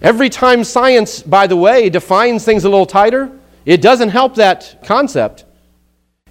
Every 0.02 0.30
time 0.30 0.66
science, 0.66 1.24
by 1.24 1.48
the 1.48 1.56
way, 1.56 1.90
defines 1.90 2.44
things 2.44 2.66
a 2.66 2.70
little 2.70 2.86
tighter, 2.86 3.32
it 3.66 3.82
doesn't 3.82 4.10
help 4.10 4.36
that 4.36 4.84
concept. 4.84 5.46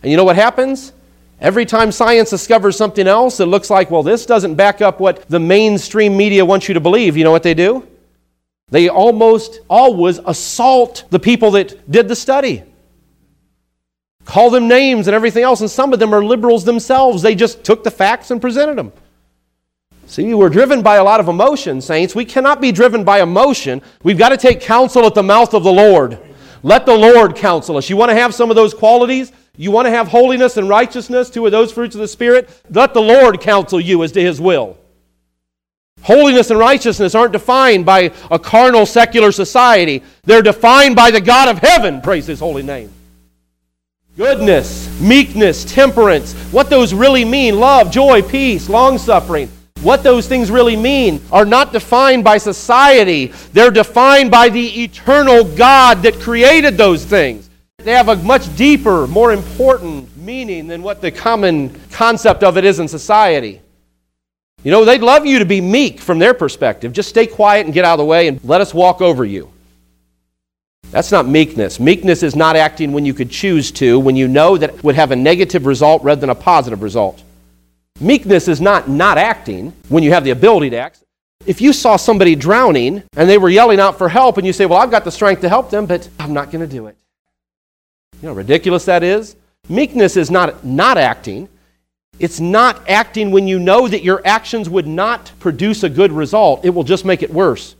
And 0.03 0.11
you 0.11 0.18
know 0.18 0.25
what 0.25 0.37
happens? 0.37 0.92
Every 1.40 1.64
time 1.64 1.90
science 1.90 2.29
discovers 2.29 2.77
something 2.77 3.09
else 3.09 3.38
that 3.38 3.47
looks 3.47 3.71
like, 3.71 3.90
well, 3.90 4.03
this 4.03 4.27
doesn't 4.27 4.57
back 4.57 4.83
up 4.83 5.01
what 5.01 5.27
the 5.31 5.40
mainstream 5.40 6.18
media 6.18 6.45
wants 6.45 6.68
you 6.68 6.75
to 6.75 6.81
believe, 6.81 7.16
you 7.16 7.25
know 7.25 7.31
what 7.31 7.45
they 7.45 7.55
do? 7.55 7.88
They 8.68 8.90
almost 8.90 9.61
always 9.71 10.18
assault 10.18 11.05
the 11.09 11.18
people 11.18 11.53
that 11.53 11.90
did 11.90 12.09
the 12.09 12.16
study 12.16 12.64
call 14.24 14.50
them 14.50 14.68
names 14.68 15.08
and 15.08 15.14
everything 15.14 15.42
else, 15.42 15.61
and 15.61 15.70
some 15.70 15.92
of 15.92 15.98
them 15.98 16.14
are 16.14 16.24
liberals 16.24 16.64
themselves. 16.64 17.22
They 17.22 17.35
just 17.35 17.64
took 17.64 17.85
the 17.85 17.90
facts 17.90 18.30
and 18.30 18.40
presented 18.40 18.76
them. 18.76 18.92
See, 20.06 20.35
we're 20.35 20.50
driven 20.50 20.82
by 20.82 20.96
a 20.96 21.04
lot 21.04 21.20
of 21.20 21.28
emotion, 21.28 21.80
saints. 21.80 22.14
We 22.14 22.24
cannot 22.24 22.61
be 22.61 22.70
driven 22.70 23.02
by 23.02 23.22
emotion. 23.22 23.80
We've 24.02 24.18
got 24.18 24.28
to 24.28 24.37
take 24.37 24.61
counsel 24.61 25.06
at 25.06 25.14
the 25.14 25.22
mouth 25.22 25.54
of 25.54 25.64
the 25.64 25.72
Lord. 25.72 26.18
Let 26.62 26.87
the 26.87 26.96
Lord 26.96 27.35
counsel 27.35 27.76
us. 27.76 27.88
You 27.88 27.96
want 27.96 28.11
to 28.11 28.14
have 28.14 28.35
some 28.35 28.50
of 28.50 28.56
those 28.56 28.74
qualities? 28.74 29.32
You 29.56 29.70
want 29.70 29.87
to 29.87 29.90
have 29.90 30.08
holiness 30.08 30.56
and 30.56 30.68
righteousness, 30.68 31.30
two 31.30 31.46
of 31.46 31.52
those 31.52 31.72
fruits 31.72 31.94
of 31.94 32.00
the 32.00 32.08
Spirit? 32.08 32.50
Let 32.70 32.94
the 32.94 33.00
Lord 33.00 33.40
counsel 33.40 33.80
you 33.80 34.02
as 34.02 34.12
to 34.12 34.20
His 34.20 34.40
will. 34.40 34.76
Holiness 36.02 36.50
and 36.50 36.58
righteousness 36.58 37.14
aren't 37.14 37.32
defined 37.32 37.87
by 37.87 38.12
a 38.30 38.38
carnal, 38.38 38.87
secular 38.87 39.32
society. 39.32 40.02
They're 40.24 40.42
defined 40.42 40.94
by 40.94 41.11
the 41.11 41.20
God 41.20 41.48
of 41.48 41.58
heaven. 41.58 42.00
Praise 42.00 42.26
His 42.26 42.40
holy 42.40 42.62
name 42.62 42.90
goodness, 44.16 44.88
meekness, 45.01 45.64
temperance, 45.64 46.35
what 46.53 46.68
those 46.68 46.92
really 46.92 47.25
mean 47.25 47.59
love, 47.59 47.90
joy, 47.90 48.22
peace, 48.22 48.68
long 48.68 48.98
suffering. 48.98 49.48
What 49.83 50.05
those 50.05 50.29
things 50.29 50.51
really 50.51 50.77
mean 50.77 51.20
are 51.33 51.44
not 51.44 51.72
defined 51.72 52.22
by 52.22 52.38
society. 52.38 53.27
They're 53.53 53.72
defined 53.72 54.31
by 54.31 54.48
the 54.48 54.85
eternal 54.85 55.44
God 55.57 56.03
that 56.03 56.20
created 56.20 56.77
those 56.77 57.05
things. 57.05 57.51
They 57.79 57.92
have 57.92 58.09
a 58.09 58.16
much 58.16 58.55
deeper, 58.55 59.09
more 59.09 59.33
important 59.33 60.16
meaning 60.16 60.68
than 60.68 60.85
what 60.85 61.01
the 61.01 61.11
common 61.11 61.81
concept 61.90 62.44
of 62.44 62.57
it 62.57 62.64
is 62.64 62.79
in 62.79 62.87
society. 62.87 63.61
You 64.62 64.70
know, 64.70 64.85
they'd 64.85 65.01
love 65.03 65.27
you 65.27 65.40
to 65.40 65.44
be 65.44 65.61
meek 65.61 65.98
from 65.98 66.20
their 66.20 66.35
perspective. 66.35 66.92
Just 66.92 67.09
stay 67.09 67.27
quiet 67.27 67.66
and 67.66 67.75
get 67.75 67.85
out 67.85 67.94
of 67.94 67.98
the 67.98 68.05
way 68.05 68.29
and 68.29 68.38
let 68.44 68.61
us 68.61 68.72
walk 68.72 69.01
over 69.01 69.25
you. 69.25 69.51
That's 70.92 71.11
not 71.11 71.26
meekness. 71.26 71.81
Meekness 71.81 72.22
is 72.22 72.37
not 72.37 72.55
acting 72.55 72.92
when 72.92 73.07
you 73.07 73.14
could 73.14 73.31
choose 73.31 73.70
to, 73.72 73.98
when 73.98 74.14
you 74.14 74.28
know 74.28 74.59
that 74.59 74.70
it 74.70 74.85
would 74.85 74.94
have 74.94 75.11
a 75.11 75.16
negative 75.16 75.64
result 75.64 76.02
rather 76.02 76.20
than 76.20 76.28
a 76.28 76.35
positive 76.35 76.83
result. 76.83 77.22
Meekness 77.98 78.46
is 78.46 78.61
not 78.61 78.90
not 78.90 79.16
acting 79.16 79.72
when 79.88 80.02
you 80.02 80.12
have 80.12 80.22
the 80.22 80.31
ability 80.31 80.68
to 80.70 80.76
act. 80.76 81.02
If 81.46 81.62
you 81.62 81.72
saw 81.72 81.96
somebody 81.96 82.35
drowning 82.37 83.02
and 83.16 83.28
they 83.28 83.38
were 83.38 83.48
yelling 83.48 83.81
out 83.81 83.96
for 83.96 84.11
help 84.11 84.37
and 84.37 84.46
you 84.46 84.52
say, 84.52 84.66
Well, 84.66 84.78
I've 84.78 84.90
got 84.90 85.05
the 85.05 85.11
strength 85.11 85.40
to 85.40 85.48
help 85.48 85.70
them, 85.70 85.87
but 85.87 86.07
I'm 86.18 86.35
not 86.35 86.50
going 86.50 86.61
to 86.61 86.72
do 86.72 86.87
it. 86.88 86.96
You 88.20 88.28
know 88.28 88.35
ridiculous 88.35 88.85
that 88.85 89.02
is? 89.02 89.35
Meekness 89.70 90.18
is 90.18 90.31
not 90.31 90.62
not 90.62 90.98
acting. 90.98 91.48
It's 92.18 92.38
not 92.38 92.87
acting 92.87 93.31
when 93.31 93.48
you 93.48 93.59
know 93.59 93.88
that 93.88 94.05
your 94.05 94.20
actions 94.26 94.68
would 94.68 94.87
not 94.87 95.33
produce 95.40 95.85
a 95.85 95.88
good 95.88 96.12
result. 96.12 96.66
It 96.66 96.70
will 96.70 96.85
just 96.85 97.07
make 97.07 97.22
it 97.22 97.31
worse. 97.31 97.76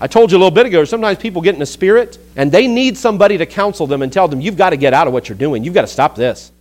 I 0.00 0.06
told 0.06 0.30
you 0.30 0.36
a 0.36 0.40
little 0.40 0.50
bit 0.50 0.66
ago, 0.66 0.84
sometimes 0.84 1.18
people 1.18 1.40
get 1.40 1.54
in 1.54 1.62
a 1.62 1.66
spirit 1.66 2.18
and 2.36 2.52
they 2.52 2.66
need 2.66 2.98
somebody 2.98 3.38
to 3.38 3.46
counsel 3.46 3.86
them 3.86 4.02
and 4.02 4.12
tell 4.12 4.28
them, 4.28 4.40
you've 4.40 4.56
got 4.56 4.70
to 4.70 4.76
get 4.76 4.92
out 4.92 5.06
of 5.06 5.12
what 5.12 5.28
you're 5.28 5.38
doing. 5.38 5.64
You've 5.64 5.74
got 5.74 5.82
to 5.82 5.86
stop 5.86 6.16
this. 6.16 6.52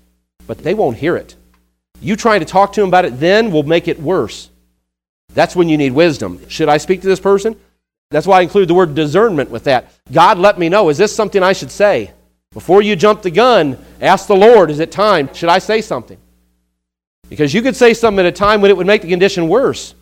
But 0.47 0.59
they 0.59 0.73
won't 0.73 0.97
hear 0.97 1.17
it. 1.17 1.35
You 2.01 2.15
trying 2.15 2.39
to 2.41 2.45
talk 2.45 2.73
to 2.73 2.81
them 2.81 2.89
about 2.89 3.05
it 3.05 3.19
then 3.19 3.51
will 3.51 3.63
make 3.63 3.87
it 3.87 3.99
worse. 3.99 4.49
That's 5.33 5.55
when 5.55 5.67
you 5.67 5.77
need 5.77 5.91
wisdom. 5.91 6.47
Should 6.47 6.69
I 6.69 6.77
speak 6.77 7.01
to 7.01 7.07
this 7.07 7.19
person? 7.19 7.57
That's 8.11 8.27
why 8.27 8.39
I 8.39 8.41
include 8.41 8.67
the 8.67 8.73
word 8.73 8.95
discernment 8.95 9.49
with 9.49 9.63
that. 9.65 9.91
God, 10.11 10.37
let 10.37 10.59
me 10.59 10.69
know. 10.69 10.89
Is 10.89 10.97
this 10.97 11.13
something 11.13 11.41
I 11.41 11.53
should 11.53 11.71
say? 11.71 12.11
Before 12.53 12.81
you 12.81 12.95
jump 12.95 13.21
the 13.21 13.31
gun, 13.31 13.77
ask 13.99 14.27
the 14.27 14.35
Lord, 14.35 14.71
is 14.71 14.79
it 14.79 14.91
time? 14.91 15.33
Should 15.33 15.49
I 15.49 15.59
say 15.59 15.81
something? 15.81 16.17
Because 17.27 17.53
you 17.53 17.61
could 17.61 17.75
say 17.75 17.93
something 17.93 18.19
at 18.19 18.27
a 18.27 18.31
time 18.31 18.61
when 18.61 18.71
it 18.71 18.77
would 18.77 18.87
make 18.87 19.01
the 19.01 19.09
condition 19.09 19.49
worse. 19.49 19.94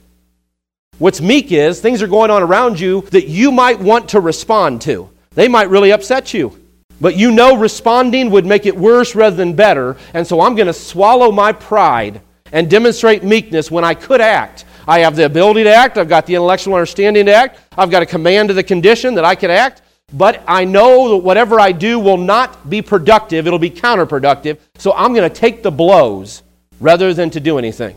What's 1.00 1.22
meek 1.22 1.52
is 1.52 1.80
things 1.80 2.02
are 2.02 2.08
going 2.08 2.30
on 2.30 2.44
around 2.44 2.80
you 2.80 3.02
that 3.12 3.28
you 3.28 3.52
might 3.52 3.80
want 3.80 4.10
to 4.10 4.20
respond 4.20 4.82
to. 4.84 5.10
They 5.32 5.48
might 5.48 5.70
really 5.70 5.92
upset 5.92 6.34
you. 6.34 6.60
But 7.02 7.18
you 7.18 7.32
know 7.32 7.58
responding 7.58 8.30
would 8.30 8.46
make 8.46 8.66
it 8.66 8.78
worse 8.78 9.16
rather 9.16 9.36
than 9.36 9.56
better. 9.56 9.98
And 10.14 10.26
so 10.26 10.42
I'm 10.42 10.56
going 10.56 10.68
to 10.68 10.74
swallow 10.74 11.32
my 11.32 11.52
pride 11.52 12.22
and 12.52 12.70
demonstrate 12.70 13.24
meekness 13.24 13.72
when 13.72 13.84
I 13.84 13.96
could 13.96 14.22
act. 14.22 14.66
I 14.88 15.00
have 15.00 15.16
the 15.16 15.26
ability 15.26 15.64
to 15.64 15.74
act. 15.74 15.98
I've 15.98 16.08
got 16.10 16.26
the 16.28 16.36
intellectual 16.36 16.76
understanding 16.76 17.26
to 17.26 17.34
act. 17.34 17.60
I've 17.78 17.90
got 17.90 18.04
a 18.04 18.06
command 18.06 18.52
of 18.52 18.56
the 18.56 18.64
condition 18.64 19.16
that 19.16 19.26
I 19.26 19.34
can 19.34 19.50
act. 19.50 19.82
But 20.14 20.44
I 20.48 20.64
know 20.64 21.10
that 21.10 21.18
whatever 21.18 21.60
I 21.60 21.72
do 21.72 22.00
will 22.00 22.18
not 22.18 22.70
be 22.70 22.84
productive, 22.84 23.48
it'll 23.48 23.58
be 23.58 23.72
counterproductive. 23.72 24.60
So 24.78 24.94
I'm 24.94 25.14
going 25.14 25.28
to 25.28 25.36
take 25.36 25.64
the 25.64 25.72
blows 25.72 26.44
rather 26.80 27.14
than 27.14 27.32
to 27.32 27.40
do 27.40 27.58
anything. 27.58 27.96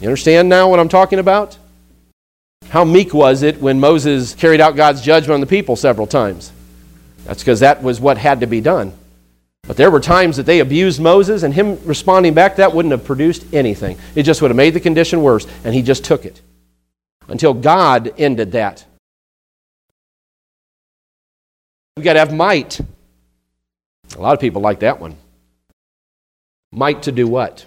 You 0.00 0.08
understand 0.08 0.48
now 0.48 0.68
what 0.68 0.80
I'm 0.80 0.88
talking 0.88 1.20
about? 1.20 1.56
How 2.68 2.84
meek 2.84 3.14
was 3.14 3.42
it 3.42 3.60
when 3.62 3.80
Moses 3.80 4.34
carried 4.34 4.60
out 4.60 4.76
God's 4.76 5.00
judgment 5.00 5.34
on 5.34 5.40
the 5.40 5.46
people 5.46 5.74
several 5.74 6.06
times? 6.06 6.52
That's 7.24 7.42
because 7.42 7.60
that 7.60 7.82
was 7.82 8.00
what 8.00 8.18
had 8.18 8.40
to 8.40 8.46
be 8.46 8.60
done. 8.60 8.92
But 9.66 9.76
there 9.76 9.90
were 9.90 10.00
times 10.00 10.36
that 10.36 10.44
they 10.44 10.60
abused 10.60 11.00
Moses, 11.00 11.42
and 11.42 11.52
him 11.52 11.78
responding 11.84 12.34
back, 12.34 12.56
that 12.56 12.74
wouldn't 12.74 12.92
have 12.92 13.04
produced 13.04 13.44
anything. 13.52 13.98
It 14.14 14.22
just 14.22 14.42
would 14.42 14.50
have 14.50 14.56
made 14.56 14.74
the 14.74 14.80
condition 14.80 15.22
worse, 15.22 15.46
and 15.64 15.74
he 15.74 15.82
just 15.82 16.04
took 16.04 16.24
it. 16.24 16.40
Until 17.26 17.54
God 17.54 18.12
ended 18.18 18.52
that. 18.52 18.84
We've 21.96 22.04
got 22.04 22.14
to 22.14 22.18
have 22.20 22.32
might. 22.32 22.80
A 24.16 24.20
lot 24.20 24.34
of 24.34 24.40
people 24.40 24.62
like 24.62 24.80
that 24.80 25.00
one. 25.00 25.16
Might 26.70 27.02
to 27.04 27.12
do 27.12 27.26
what? 27.26 27.64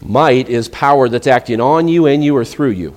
Might 0.00 0.48
is 0.48 0.68
power 0.68 1.08
that's 1.08 1.26
acting 1.26 1.60
on 1.60 1.88
you, 1.88 2.06
in 2.06 2.22
you, 2.22 2.36
or 2.36 2.44
through 2.44 2.70
you. 2.70 2.96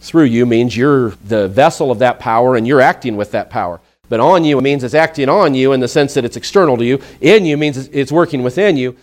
Through 0.00 0.24
you 0.24 0.46
means 0.46 0.76
you're 0.76 1.10
the 1.24 1.48
vessel 1.48 1.90
of 1.90 1.98
that 2.00 2.18
power 2.18 2.56
and 2.56 2.66
you're 2.66 2.80
acting 2.80 3.16
with 3.16 3.32
that 3.32 3.50
power. 3.50 3.80
But 4.08 4.20
on 4.20 4.44
you 4.44 4.60
means 4.60 4.84
it's 4.84 4.94
acting 4.94 5.28
on 5.28 5.54
you 5.54 5.72
in 5.72 5.80
the 5.80 5.88
sense 5.88 6.14
that 6.14 6.24
it's 6.24 6.36
external 6.36 6.76
to 6.76 6.84
you. 6.84 7.00
In 7.20 7.44
you 7.44 7.56
means 7.56 7.76
it's 7.88 8.12
working 8.12 8.42
within 8.42 8.76
you. 8.76 8.96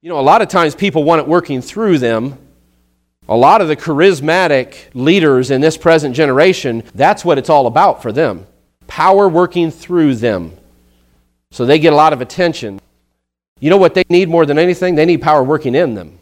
You 0.00 0.10
know, 0.10 0.18
a 0.18 0.22
lot 0.22 0.42
of 0.42 0.48
times 0.48 0.74
people 0.74 1.04
want 1.04 1.20
it 1.20 1.28
working 1.28 1.60
through 1.60 1.98
them. 1.98 2.38
A 3.28 3.36
lot 3.36 3.60
of 3.60 3.68
the 3.68 3.76
charismatic 3.76 4.76
leaders 4.92 5.50
in 5.50 5.60
this 5.60 5.78
present 5.78 6.14
generation, 6.14 6.82
that's 6.94 7.24
what 7.24 7.38
it's 7.38 7.48
all 7.48 7.66
about 7.66 8.02
for 8.02 8.12
them. 8.12 8.46
Power 8.86 9.28
working 9.28 9.70
through 9.70 10.16
them. 10.16 10.52
So 11.50 11.64
they 11.64 11.78
get 11.78 11.92
a 11.92 11.96
lot 11.96 12.12
of 12.12 12.20
attention. 12.20 12.80
You 13.60 13.70
know 13.70 13.78
what 13.78 13.94
they 13.94 14.04
need 14.10 14.28
more 14.28 14.44
than 14.44 14.58
anything? 14.58 14.94
They 14.94 15.06
need 15.06 15.22
power 15.22 15.42
working 15.42 15.74
in 15.74 15.94
them. 15.94 16.18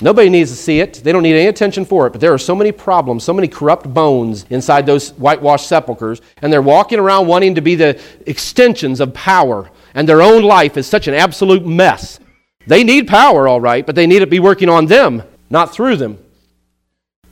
Nobody 0.00 0.28
needs 0.28 0.50
to 0.50 0.56
see 0.56 0.80
it. 0.80 1.00
They 1.02 1.10
don't 1.10 1.22
need 1.22 1.36
any 1.36 1.46
attention 1.46 1.84
for 1.84 2.06
it. 2.06 2.10
But 2.10 2.20
there 2.20 2.32
are 2.32 2.38
so 2.38 2.54
many 2.54 2.70
problems, 2.70 3.24
so 3.24 3.32
many 3.32 3.48
corrupt 3.48 3.92
bones 3.92 4.44
inside 4.50 4.84
those 4.84 5.10
whitewashed 5.10 5.66
sepulchres, 5.66 6.20
and 6.42 6.52
they're 6.52 6.62
walking 6.62 6.98
around 6.98 7.26
wanting 7.26 7.54
to 7.54 7.62
be 7.62 7.74
the 7.74 8.00
extensions 8.26 9.00
of 9.00 9.14
power. 9.14 9.70
And 9.94 10.06
their 10.06 10.20
own 10.20 10.42
life 10.42 10.76
is 10.76 10.86
such 10.86 11.08
an 11.08 11.14
absolute 11.14 11.66
mess. 11.66 12.20
They 12.66 12.84
need 12.84 13.08
power, 13.08 13.48
all 13.48 13.60
right, 13.60 13.86
but 13.86 13.94
they 13.94 14.06
need 14.06 14.16
it 14.16 14.20
to 14.20 14.26
be 14.26 14.40
working 14.40 14.68
on 14.68 14.86
them, 14.86 15.22
not 15.48 15.72
through 15.72 15.96
them. 15.96 16.18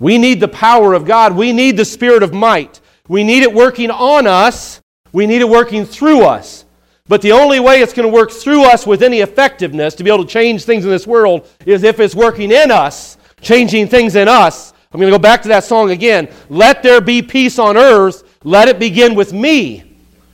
We 0.01 0.17
need 0.17 0.41
the 0.41 0.49
power 0.49 0.95
of 0.95 1.05
God. 1.05 1.37
We 1.37 1.53
need 1.53 1.77
the 1.77 1.85
spirit 1.85 2.23
of 2.23 2.33
might. 2.33 2.81
We 3.09 3.25
need 3.25 3.43
it 3.43 3.53
working 3.53 3.91
on 3.91 4.27
us. 4.27 4.81
We 5.13 5.27
need 5.27 5.43
it 5.43 5.49
working 5.49 5.85
through 5.85 6.23
us. 6.23 6.64
But 7.07 7.21
the 7.21 7.33
only 7.33 7.61
way 7.61 7.81
it's 7.81 7.93
going 7.93 8.09
to 8.09 8.13
work 8.13 8.31
through 8.31 8.65
us 8.65 8.87
with 8.87 9.03
any 9.03 9.21
effectiveness 9.21 9.95
to 9.97 10.05
be 10.05 10.11
able 10.11 10.25
to 10.25 10.31
change 10.31 10.65
things 10.65 10.85
in 10.85 10.91
this 10.91 11.07
world 11.07 11.49
is 11.67 11.83
if 11.83 12.01
it's 12.01 12.15
working 12.15 12.51
in 12.51 12.71
us, 12.71 13.19
changing 13.43 13.89
things 13.89 14.17
in 14.17 14.27
us. 14.27 14.73
I'm 14.91 15.01
going 15.01 15.13
to 15.13 15.19
go 15.19 15.23
back 15.23 15.43
to 15.43 15.49
that 15.49 15.65
song 15.65 15.91
again. 15.91 16.33
Let 16.49 16.83
there 16.83 17.03
be 17.03 17.21
peace 17.21 17.59
on 17.59 17.77
earth. 17.77 18.39
Let 18.43 18.69
it 18.69 18.79
begin 18.79 19.15
with 19.15 19.35
me. 19.35 19.85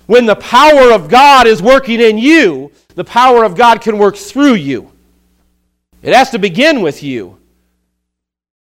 When 0.07 0.27
the 0.27 0.37
power 0.37 0.93
of 0.93 1.09
God 1.09 1.49
is 1.49 1.61
working 1.61 2.01
in 2.01 2.19
you, 2.19 2.71
the 2.95 3.05
power 3.05 3.43
of 3.43 3.57
God 3.57 3.81
can 3.81 3.99
work 3.99 4.17
through 4.17 4.55
you. 4.55 4.93
It 6.03 6.15
has 6.15 6.31
to 6.31 6.39
begin 6.39 6.83
with 6.83 7.03
you. 7.03 7.39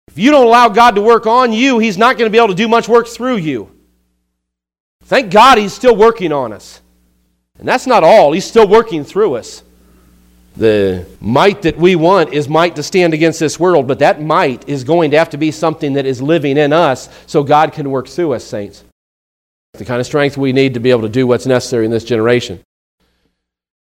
If 0.07 0.19
you 0.19 0.31
don't 0.31 0.45
allow 0.45 0.69
God 0.69 0.95
to 0.95 1.01
work 1.01 1.25
on 1.25 1.51
you, 1.51 1.79
He's 1.79 1.97
not 1.97 2.17
going 2.17 2.27
to 2.27 2.31
be 2.31 2.37
able 2.37 2.49
to 2.49 2.55
do 2.55 2.67
much 2.67 2.87
work 2.87 3.07
through 3.07 3.37
you. 3.37 3.71
Thank 5.05 5.31
God 5.31 5.57
He's 5.57 5.73
still 5.73 5.95
working 5.95 6.31
on 6.31 6.53
us. 6.53 6.81
And 7.59 7.67
that's 7.67 7.87
not 7.87 8.03
all, 8.03 8.31
He's 8.31 8.45
still 8.45 8.67
working 8.67 9.03
through 9.03 9.35
us. 9.35 9.63
The 10.57 11.05
might 11.19 11.63
that 11.63 11.77
we 11.77 11.95
want 11.95 12.33
is 12.33 12.47
might 12.47 12.77
to 12.77 12.83
stand 12.83 13.13
against 13.13 13.39
this 13.39 13.59
world, 13.59 13.87
but 13.87 13.99
that 13.99 14.21
might 14.21 14.67
is 14.69 14.85
going 14.85 15.11
to 15.11 15.17
have 15.17 15.29
to 15.31 15.37
be 15.37 15.51
something 15.51 15.93
that 15.93 16.05
is 16.05 16.21
living 16.21 16.57
in 16.57 16.71
us 16.71 17.09
so 17.27 17.43
God 17.43 17.73
can 17.73 17.91
work 17.91 18.07
through 18.07 18.33
us, 18.33 18.43
saints. 18.45 18.83
The 19.73 19.83
kind 19.83 19.99
of 19.99 20.05
strength 20.05 20.37
we 20.37 20.53
need 20.53 20.75
to 20.75 20.79
be 20.79 20.91
able 20.91 21.01
to 21.01 21.09
do 21.09 21.27
what's 21.27 21.45
necessary 21.45 21.83
in 21.83 21.91
this 21.91 22.05
generation. 22.05 22.63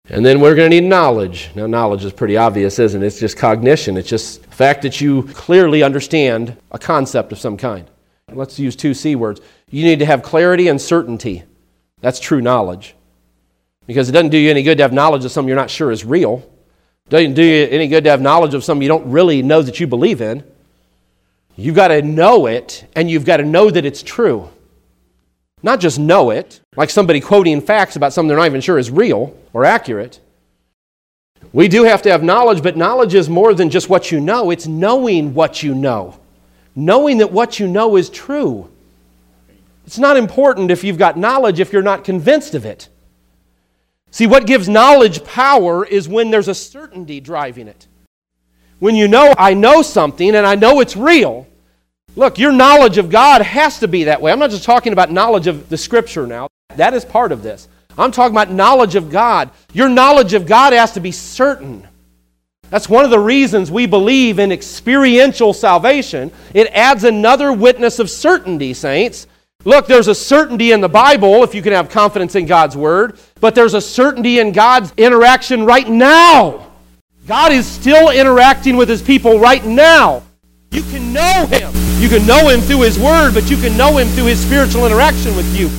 And 0.09 0.25
then 0.25 0.39
we're 0.39 0.55
going 0.55 0.71
to 0.71 0.81
need 0.81 0.87
knowledge. 0.87 1.51
Now, 1.55 1.67
knowledge 1.67 2.05
is 2.05 2.13
pretty 2.13 2.37
obvious, 2.37 2.79
isn't 2.79 3.03
it? 3.03 3.05
It's 3.05 3.19
just 3.19 3.37
cognition. 3.37 3.97
It's 3.97 4.09
just 4.09 4.41
the 4.43 4.55
fact 4.55 4.81
that 4.83 5.01
you 5.01 5.23
clearly 5.23 5.83
understand 5.83 6.57
a 6.71 6.79
concept 6.79 7.31
of 7.33 7.39
some 7.39 7.57
kind. 7.57 7.89
Let's 8.31 8.57
use 8.57 8.77
two 8.77 8.93
C 8.93 9.15
words. 9.15 9.41
You 9.69 9.83
need 9.83 9.99
to 9.99 10.05
have 10.05 10.23
clarity 10.23 10.69
and 10.69 10.81
certainty. 10.81 11.43
That's 11.99 12.19
true 12.19 12.41
knowledge. 12.41 12.95
Because 13.87 14.09
it 14.09 14.11
doesn't 14.11 14.29
do 14.29 14.37
you 14.37 14.49
any 14.49 14.63
good 14.63 14.77
to 14.77 14.83
have 14.83 14.93
knowledge 14.93 15.25
of 15.25 15.31
something 15.31 15.47
you're 15.47 15.57
not 15.57 15.69
sure 15.69 15.91
is 15.91 16.05
real. 16.05 16.47
It 17.07 17.09
doesn't 17.09 17.33
do 17.33 17.43
you 17.43 17.67
any 17.69 17.87
good 17.87 18.03
to 18.03 18.09
have 18.09 18.21
knowledge 18.21 18.53
of 18.53 18.63
something 18.63 18.81
you 18.81 18.87
don't 18.87 19.11
really 19.11 19.41
know 19.41 19.61
that 19.61 19.79
you 19.79 19.87
believe 19.87 20.21
in. 20.21 20.43
You've 21.57 21.75
got 21.75 21.89
to 21.89 22.01
know 22.01 22.45
it, 22.45 22.85
and 22.95 23.09
you've 23.09 23.25
got 23.25 23.37
to 23.37 23.43
know 23.43 23.69
that 23.69 23.85
it's 23.85 24.01
true. 24.01 24.49
Not 25.63 25.79
just 25.79 25.99
know 25.99 26.31
it, 26.31 26.61
like 26.75 26.89
somebody 26.89 27.19
quoting 27.19 27.61
facts 27.61 27.95
about 27.95 28.13
something 28.13 28.29
they're 28.29 28.37
not 28.37 28.47
even 28.47 28.61
sure 28.61 28.79
is 28.79 28.89
real 28.89 29.35
or 29.53 29.65
accurate. 29.65 30.19
We 31.53 31.67
do 31.67 31.83
have 31.83 32.01
to 32.03 32.11
have 32.11 32.23
knowledge, 32.23 32.63
but 32.63 32.77
knowledge 32.77 33.13
is 33.13 33.29
more 33.29 33.53
than 33.53 33.69
just 33.69 33.89
what 33.89 34.11
you 34.11 34.19
know, 34.19 34.51
it's 34.51 34.67
knowing 34.67 35.33
what 35.33 35.61
you 35.61 35.75
know. 35.75 36.19
Knowing 36.75 37.17
that 37.17 37.31
what 37.31 37.59
you 37.59 37.67
know 37.67 37.97
is 37.97 38.09
true. 38.09 38.69
It's 39.85 39.99
not 39.99 40.15
important 40.15 40.71
if 40.71 40.83
you've 40.83 40.97
got 40.97 41.17
knowledge 41.17 41.59
if 41.59 41.73
you're 41.73 41.81
not 41.81 42.03
convinced 42.03 42.55
of 42.55 42.65
it. 42.65 42.87
See, 44.11 44.27
what 44.27 44.45
gives 44.45 44.67
knowledge 44.69 45.23
power 45.23 45.85
is 45.85 46.07
when 46.07 46.31
there's 46.31 46.49
a 46.49 46.53
certainty 46.53 47.19
driving 47.19 47.67
it. 47.67 47.87
When 48.79 48.95
you 48.95 49.07
know, 49.07 49.33
I 49.37 49.53
know 49.53 49.81
something 49.81 50.35
and 50.35 50.45
I 50.45 50.55
know 50.55 50.81
it's 50.81 50.97
real. 50.97 51.47
Look, 52.15 52.37
your 52.37 52.51
knowledge 52.51 52.97
of 52.97 53.09
God 53.09 53.41
has 53.41 53.79
to 53.79 53.87
be 53.87 54.05
that 54.05 54.21
way. 54.21 54.31
I'm 54.31 54.39
not 54.39 54.49
just 54.49 54.65
talking 54.65 54.91
about 54.91 55.11
knowledge 55.11 55.47
of 55.47 55.69
the 55.69 55.77
Scripture 55.77 56.27
now, 56.27 56.49
that 56.75 56.93
is 56.93 57.05
part 57.05 57.31
of 57.31 57.41
this. 57.41 57.69
I'm 57.97 58.11
talking 58.11 58.33
about 58.33 58.51
knowledge 58.51 58.95
of 58.95 59.09
God. 59.09 59.49
Your 59.73 59.89
knowledge 59.89 60.33
of 60.33 60.45
God 60.45 60.73
has 60.73 60.93
to 60.93 60.99
be 60.99 61.11
certain. 61.11 61.87
That's 62.69 62.89
one 62.89 63.03
of 63.03 63.11
the 63.11 63.19
reasons 63.19 63.69
we 63.69 63.85
believe 63.85 64.39
in 64.39 64.51
experiential 64.51 65.53
salvation. 65.53 66.31
It 66.53 66.67
adds 66.67 67.03
another 67.03 67.51
witness 67.51 67.99
of 67.99 68.09
certainty, 68.09 68.73
saints. 68.73 69.27
Look, 69.65 69.87
there's 69.87 70.07
a 70.07 70.15
certainty 70.15 70.71
in 70.71 70.81
the 70.81 70.89
Bible 70.89 71.43
if 71.43 71.53
you 71.53 71.61
can 71.61 71.73
have 71.73 71.89
confidence 71.89 72.35
in 72.35 72.45
God's 72.45 72.75
Word, 72.75 73.19
but 73.41 73.55
there's 73.55 73.73
a 73.73 73.81
certainty 73.81 74.39
in 74.39 74.53
God's 74.53 74.93
interaction 74.95 75.65
right 75.65 75.89
now. 75.89 76.67
God 77.27 77.51
is 77.51 77.67
still 77.67 78.09
interacting 78.09 78.77
with 78.77 78.87
His 78.87 79.01
people 79.01 79.39
right 79.39 79.65
now. 79.65 80.23
You 80.71 80.83
can 80.83 81.11
know 81.11 81.45
Him. 81.47 81.73
You 81.99 82.07
can 82.07 82.25
know 82.25 82.47
Him 82.47 82.61
through 82.61 82.81
His 82.81 82.97
Word, 82.97 83.33
but 83.33 83.49
you 83.49 83.57
can 83.57 83.75
know 83.75 83.97
Him 83.97 84.07
through 84.09 84.27
His 84.27 84.39
spiritual 84.39 84.85
interaction 84.85 85.35
with 85.35 85.59
you. 85.59 85.69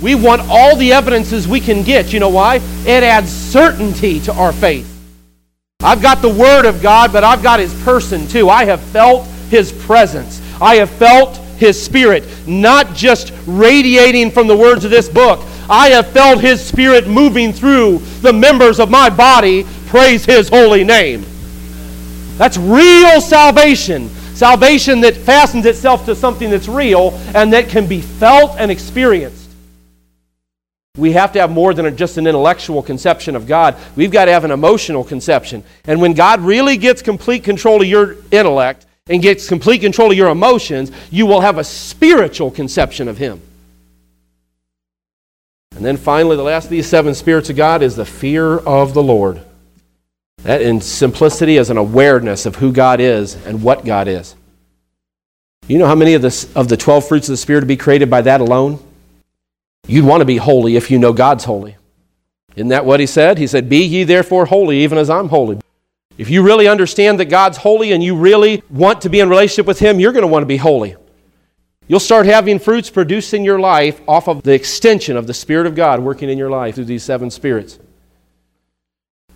We 0.00 0.14
want 0.14 0.42
all 0.48 0.76
the 0.76 0.92
evidences 0.92 1.48
we 1.48 1.60
can 1.60 1.82
get. 1.82 2.12
You 2.12 2.20
know 2.20 2.28
why? 2.28 2.56
It 2.86 3.02
adds 3.02 3.30
certainty 3.30 4.20
to 4.20 4.32
our 4.32 4.52
faith. 4.52 4.94
I've 5.80 6.00
got 6.00 6.22
the 6.22 6.28
Word 6.28 6.66
of 6.66 6.80
God, 6.80 7.12
but 7.12 7.24
I've 7.24 7.42
got 7.42 7.58
His 7.58 7.74
person 7.82 8.26
too. 8.28 8.48
I 8.48 8.64
have 8.64 8.80
felt 8.80 9.26
His 9.50 9.72
presence. 9.72 10.40
I 10.60 10.76
have 10.76 10.90
felt 10.90 11.40
his 11.58 11.80
Spirit, 11.80 12.24
not 12.46 12.94
just 12.94 13.32
radiating 13.46 14.30
from 14.30 14.46
the 14.46 14.56
words 14.56 14.84
of 14.84 14.90
this 14.90 15.08
book. 15.08 15.40
I 15.68 15.90
have 15.90 16.08
felt 16.12 16.40
His 16.40 16.64
Spirit 16.64 17.06
moving 17.06 17.52
through 17.52 17.98
the 18.20 18.32
members 18.32 18.80
of 18.80 18.90
my 18.90 19.10
body. 19.10 19.66
Praise 19.86 20.24
His 20.24 20.48
holy 20.48 20.84
name. 20.84 21.24
That's 22.38 22.56
real 22.56 23.20
salvation. 23.20 24.08
Salvation 24.34 25.00
that 25.00 25.16
fastens 25.16 25.66
itself 25.66 26.06
to 26.06 26.14
something 26.14 26.48
that's 26.48 26.68
real 26.68 27.10
and 27.34 27.52
that 27.52 27.68
can 27.68 27.86
be 27.86 28.00
felt 28.00 28.52
and 28.58 28.70
experienced. 28.70 29.50
We 30.96 31.12
have 31.12 31.32
to 31.32 31.40
have 31.40 31.50
more 31.50 31.74
than 31.74 31.96
just 31.96 32.18
an 32.18 32.26
intellectual 32.26 32.82
conception 32.82 33.36
of 33.36 33.46
God. 33.46 33.76
We've 33.94 34.10
got 34.10 34.24
to 34.24 34.32
have 34.32 34.44
an 34.44 34.50
emotional 34.50 35.04
conception. 35.04 35.64
And 35.84 36.00
when 36.00 36.14
God 36.14 36.40
really 36.40 36.76
gets 36.76 37.02
complete 37.02 37.44
control 37.44 37.82
of 37.82 37.88
your 37.88 38.16
intellect, 38.30 38.86
and 39.08 39.22
gets 39.22 39.48
complete 39.48 39.80
control 39.80 40.10
of 40.10 40.16
your 40.16 40.28
emotions, 40.28 40.92
you 41.10 41.26
will 41.26 41.40
have 41.40 41.58
a 41.58 41.64
spiritual 41.64 42.50
conception 42.50 43.08
of 43.08 43.18
Him. 43.18 43.40
And 45.76 45.84
then 45.84 45.96
finally, 45.96 46.36
the 46.36 46.42
last 46.42 46.64
of 46.64 46.70
these 46.70 46.88
seven 46.88 47.14
spirits 47.14 47.50
of 47.50 47.56
God 47.56 47.82
is 47.82 47.96
the 47.96 48.04
fear 48.04 48.58
of 48.58 48.94
the 48.94 49.02
Lord. 49.02 49.40
That 50.38 50.62
in 50.62 50.80
simplicity 50.80 51.56
is 51.56 51.70
an 51.70 51.76
awareness 51.76 52.46
of 52.46 52.56
who 52.56 52.72
God 52.72 53.00
is 53.00 53.34
and 53.46 53.62
what 53.62 53.84
God 53.84 54.08
is. 54.08 54.34
You 55.66 55.78
know 55.78 55.86
how 55.86 55.94
many 55.94 56.14
of 56.14 56.22
the, 56.22 56.48
of 56.54 56.68
the 56.68 56.76
12 56.76 57.06
fruits 57.06 57.28
of 57.28 57.32
the 57.32 57.36
Spirit 57.36 57.60
to 57.60 57.66
be 57.66 57.76
created 57.76 58.08
by 58.08 58.22
that 58.22 58.40
alone? 58.40 58.82
You'd 59.86 60.04
want 60.04 60.20
to 60.20 60.24
be 60.24 60.36
holy 60.36 60.76
if 60.76 60.90
you 60.90 60.98
know 60.98 61.12
God's 61.12 61.44
holy. 61.44 61.76
Isn't 62.56 62.68
that 62.68 62.84
what 62.84 63.00
he 63.00 63.06
said? 63.06 63.38
He 63.38 63.46
said, 63.46 63.68
Be 63.68 63.84
ye 63.84 64.04
therefore 64.04 64.46
holy, 64.46 64.78
even 64.78 64.98
as 64.98 65.08
I'm 65.10 65.28
holy. 65.28 65.60
If 66.18 66.28
you 66.28 66.42
really 66.42 66.66
understand 66.66 67.20
that 67.20 67.26
God's 67.26 67.56
holy 67.56 67.92
and 67.92 68.02
you 68.02 68.16
really 68.16 68.64
want 68.68 69.00
to 69.02 69.08
be 69.08 69.20
in 69.20 69.30
relationship 69.30 69.66
with 69.66 69.78
Him, 69.78 70.00
you're 70.00 70.12
going 70.12 70.22
to 70.22 70.28
want 70.28 70.42
to 70.42 70.46
be 70.46 70.56
holy. 70.56 70.96
You'll 71.86 72.00
start 72.00 72.26
having 72.26 72.58
fruits 72.58 72.90
produced 72.90 73.32
in 73.32 73.44
your 73.44 73.60
life 73.60 74.00
off 74.06 74.28
of 74.28 74.42
the 74.42 74.52
extension 74.52 75.16
of 75.16 75.28
the 75.28 75.32
Spirit 75.32 75.66
of 75.66 75.76
God 75.76 76.00
working 76.00 76.28
in 76.28 76.36
your 76.36 76.50
life 76.50 76.74
through 76.74 76.84
these 76.86 77.04
seven 77.04 77.30
spirits. 77.30 77.78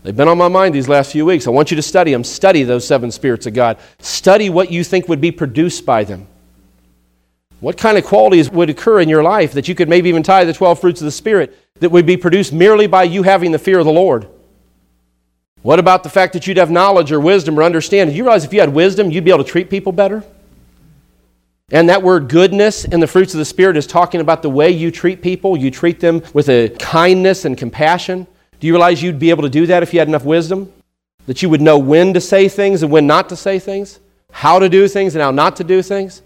They've 0.02 0.14
been 0.14 0.26
on 0.26 0.36
my 0.36 0.48
mind 0.48 0.74
these 0.74 0.88
last 0.88 1.12
few 1.12 1.24
weeks. 1.24 1.46
I 1.46 1.50
want 1.50 1.70
you 1.70 1.76
to 1.76 1.82
study 1.82 2.10
them. 2.10 2.24
Study 2.24 2.64
those 2.64 2.84
seven 2.84 3.12
spirits 3.12 3.46
of 3.46 3.54
God. 3.54 3.78
Study 4.00 4.50
what 4.50 4.72
you 4.72 4.82
think 4.82 5.08
would 5.08 5.20
be 5.20 5.30
produced 5.30 5.86
by 5.86 6.02
them. 6.02 6.26
What 7.60 7.78
kind 7.78 7.96
of 7.96 8.04
qualities 8.04 8.50
would 8.50 8.68
occur 8.68 9.00
in 9.00 9.08
your 9.08 9.22
life 9.22 9.52
that 9.52 9.68
you 9.68 9.76
could 9.76 9.88
maybe 9.88 10.08
even 10.08 10.24
tie 10.24 10.44
the 10.44 10.52
12 10.52 10.80
fruits 10.80 11.00
of 11.00 11.04
the 11.04 11.12
Spirit 11.12 11.56
that 11.78 11.90
would 11.90 12.06
be 12.06 12.16
produced 12.16 12.52
merely 12.52 12.88
by 12.88 13.04
you 13.04 13.22
having 13.22 13.52
the 13.52 13.58
fear 13.60 13.78
of 13.78 13.86
the 13.86 13.92
Lord? 13.92 14.26
What 15.62 15.78
about 15.78 16.02
the 16.02 16.10
fact 16.10 16.32
that 16.32 16.46
you'd 16.46 16.56
have 16.56 16.70
knowledge 16.70 17.12
or 17.12 17.20
wisdom 17.20 17.58
or 17.58 17.62
understanding? 17.62 18.12
Do 18.12 18.18
you 18.18 18.24
realize 18.24 18.44
if 18.44 18.52
you 18.52 18.60
had 18.60 18.74
wisdom, 18.74 19.10
you'd 19.10 19.24
be 19.24 19.30
able 19.30 19.44
to 19.44 19.50
treat 19.50 19.70
people 19.70 19.92
better? 19.92 20.24
And 21.70 21.88
that 21.88 22.02
word 22.02 22.28
goodness 22.28 22.84
in 22.84 23.00
the 23.00 23.06
fruits 23.06 23.32
of 23.32 23.38
the 23.38 23.44
Spirit 23.44 23.76
is 23.76 23.86
talking 23.86 24.20
about 24.20 24.42
the 24.42 24.50
way 24.50 24.70
you 24.70 24.90
treat 24.90 25.22
people. 25.22 25.56
You 25.56 25.70
treat 25.70 26.00
them 26.00 26.22
with 26.34 26.48
a 26.48 26.68
kindness 26.68 27.44
and 27.44 27.56
compassion. 27.56 28.26
Do 28.60 28.66
you 28.66 28.74
realize 28.74 29.02
you'd 29.02 29.18
be 29.18 29.30
able 29.30 29.44
to 29.44 29.48
do 29.48 29.66
that 29.66 29.82
if 29.82 29.92
you 29.94 29.98
had 29.98 30.08
enough 30.08 30.24
wisdom? 30.24 30.70
That 31.26 31.42
you 31.42 31.48
would 31.48 31.62
know 31.62 31.78
when 31.78 32.12
to 32.14 32.20
say 32.20 32.48
things 32.48 32.82
and 32.82 32.92
when 32.92 33.06
not 33.06 33.28
to 33.30 33.36
say 33.36 33.58
things? 33.58 34.00
How 34.32 34.58
to 34.58 34.68
do 34.68 34.88
things 34.88 35.14
and 35.14 35.22
how 35.22 35.30
not 35.30 35.56
to 35.56 35.64
do 35.64 35.80
things? 35.80 36.20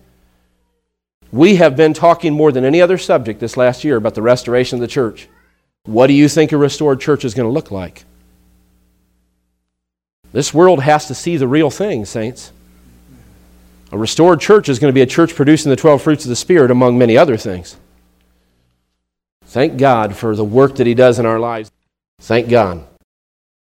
We 1.31 1.57
have 1.57 1.77
been 1.77 1.93
talking 1.93 2.33
more 2.33 2.51
than 2.51 2.65
any 2.65 2.81
other 2.81 2.99
subject 2.99 3.39
this 3.39 3.57
last 3.57 3.85
year 3.85 3.97
about 3.97 4.15
the 4.15 4.23
restoration 4.23 4.77
of 4.77 4.81
the 4.81 4.89
church. 4.89 5.29
What 5.85 6.07
do 6.07 6.15
you 6.15 6.29
think 6.29 6.53
a 6.53 6.57
restored 6.57 7.01
church 7.01 7.25
is 7.25 7.35
going 7.35 7.49
to 7.49 7.53
look 7.53 7.71
like? 7.71 8.05
This 10.33 10.53
world 10.53 10.83
has 10.83 11.07
to 11.07 11.15
see 11.15 11.37
the 11.37 11.49
real 11.49 11.71
thing, 11.71 12.05
saints. 12.05 12.53
A 13.93 13.99
restored 13.99 14.41
church 14.41 14.69
is 14.69 14.79
going 14.79 14.91
to 14.91 14.95
be 14.95 15.03
a 15.03 15.07
church 15.07 15.35
producing 15.35 15.71
the 15.71 15.77
12 15.77 16.03
fruits 16.03 16.25
of 16.25 16.29
the 16.29 16.37
Spirit, 16.37 16.71
among 16.71 16.99
many 16.99 17.17
other 17.17 17.37
things. 17.37 17.77
Thank 19.45 19.79
God 19.79 20.17
for 20.17 20.35
the 20.35 20.45
work 20.45 20.77
that 20.77 20.87
He 20.87 20.95
does 20.95 21.19
in 21.19 21.27
our 21.27 21.39
lives. 21.39 21.71
Thank 22.21 22.49
God. 22.49 22.85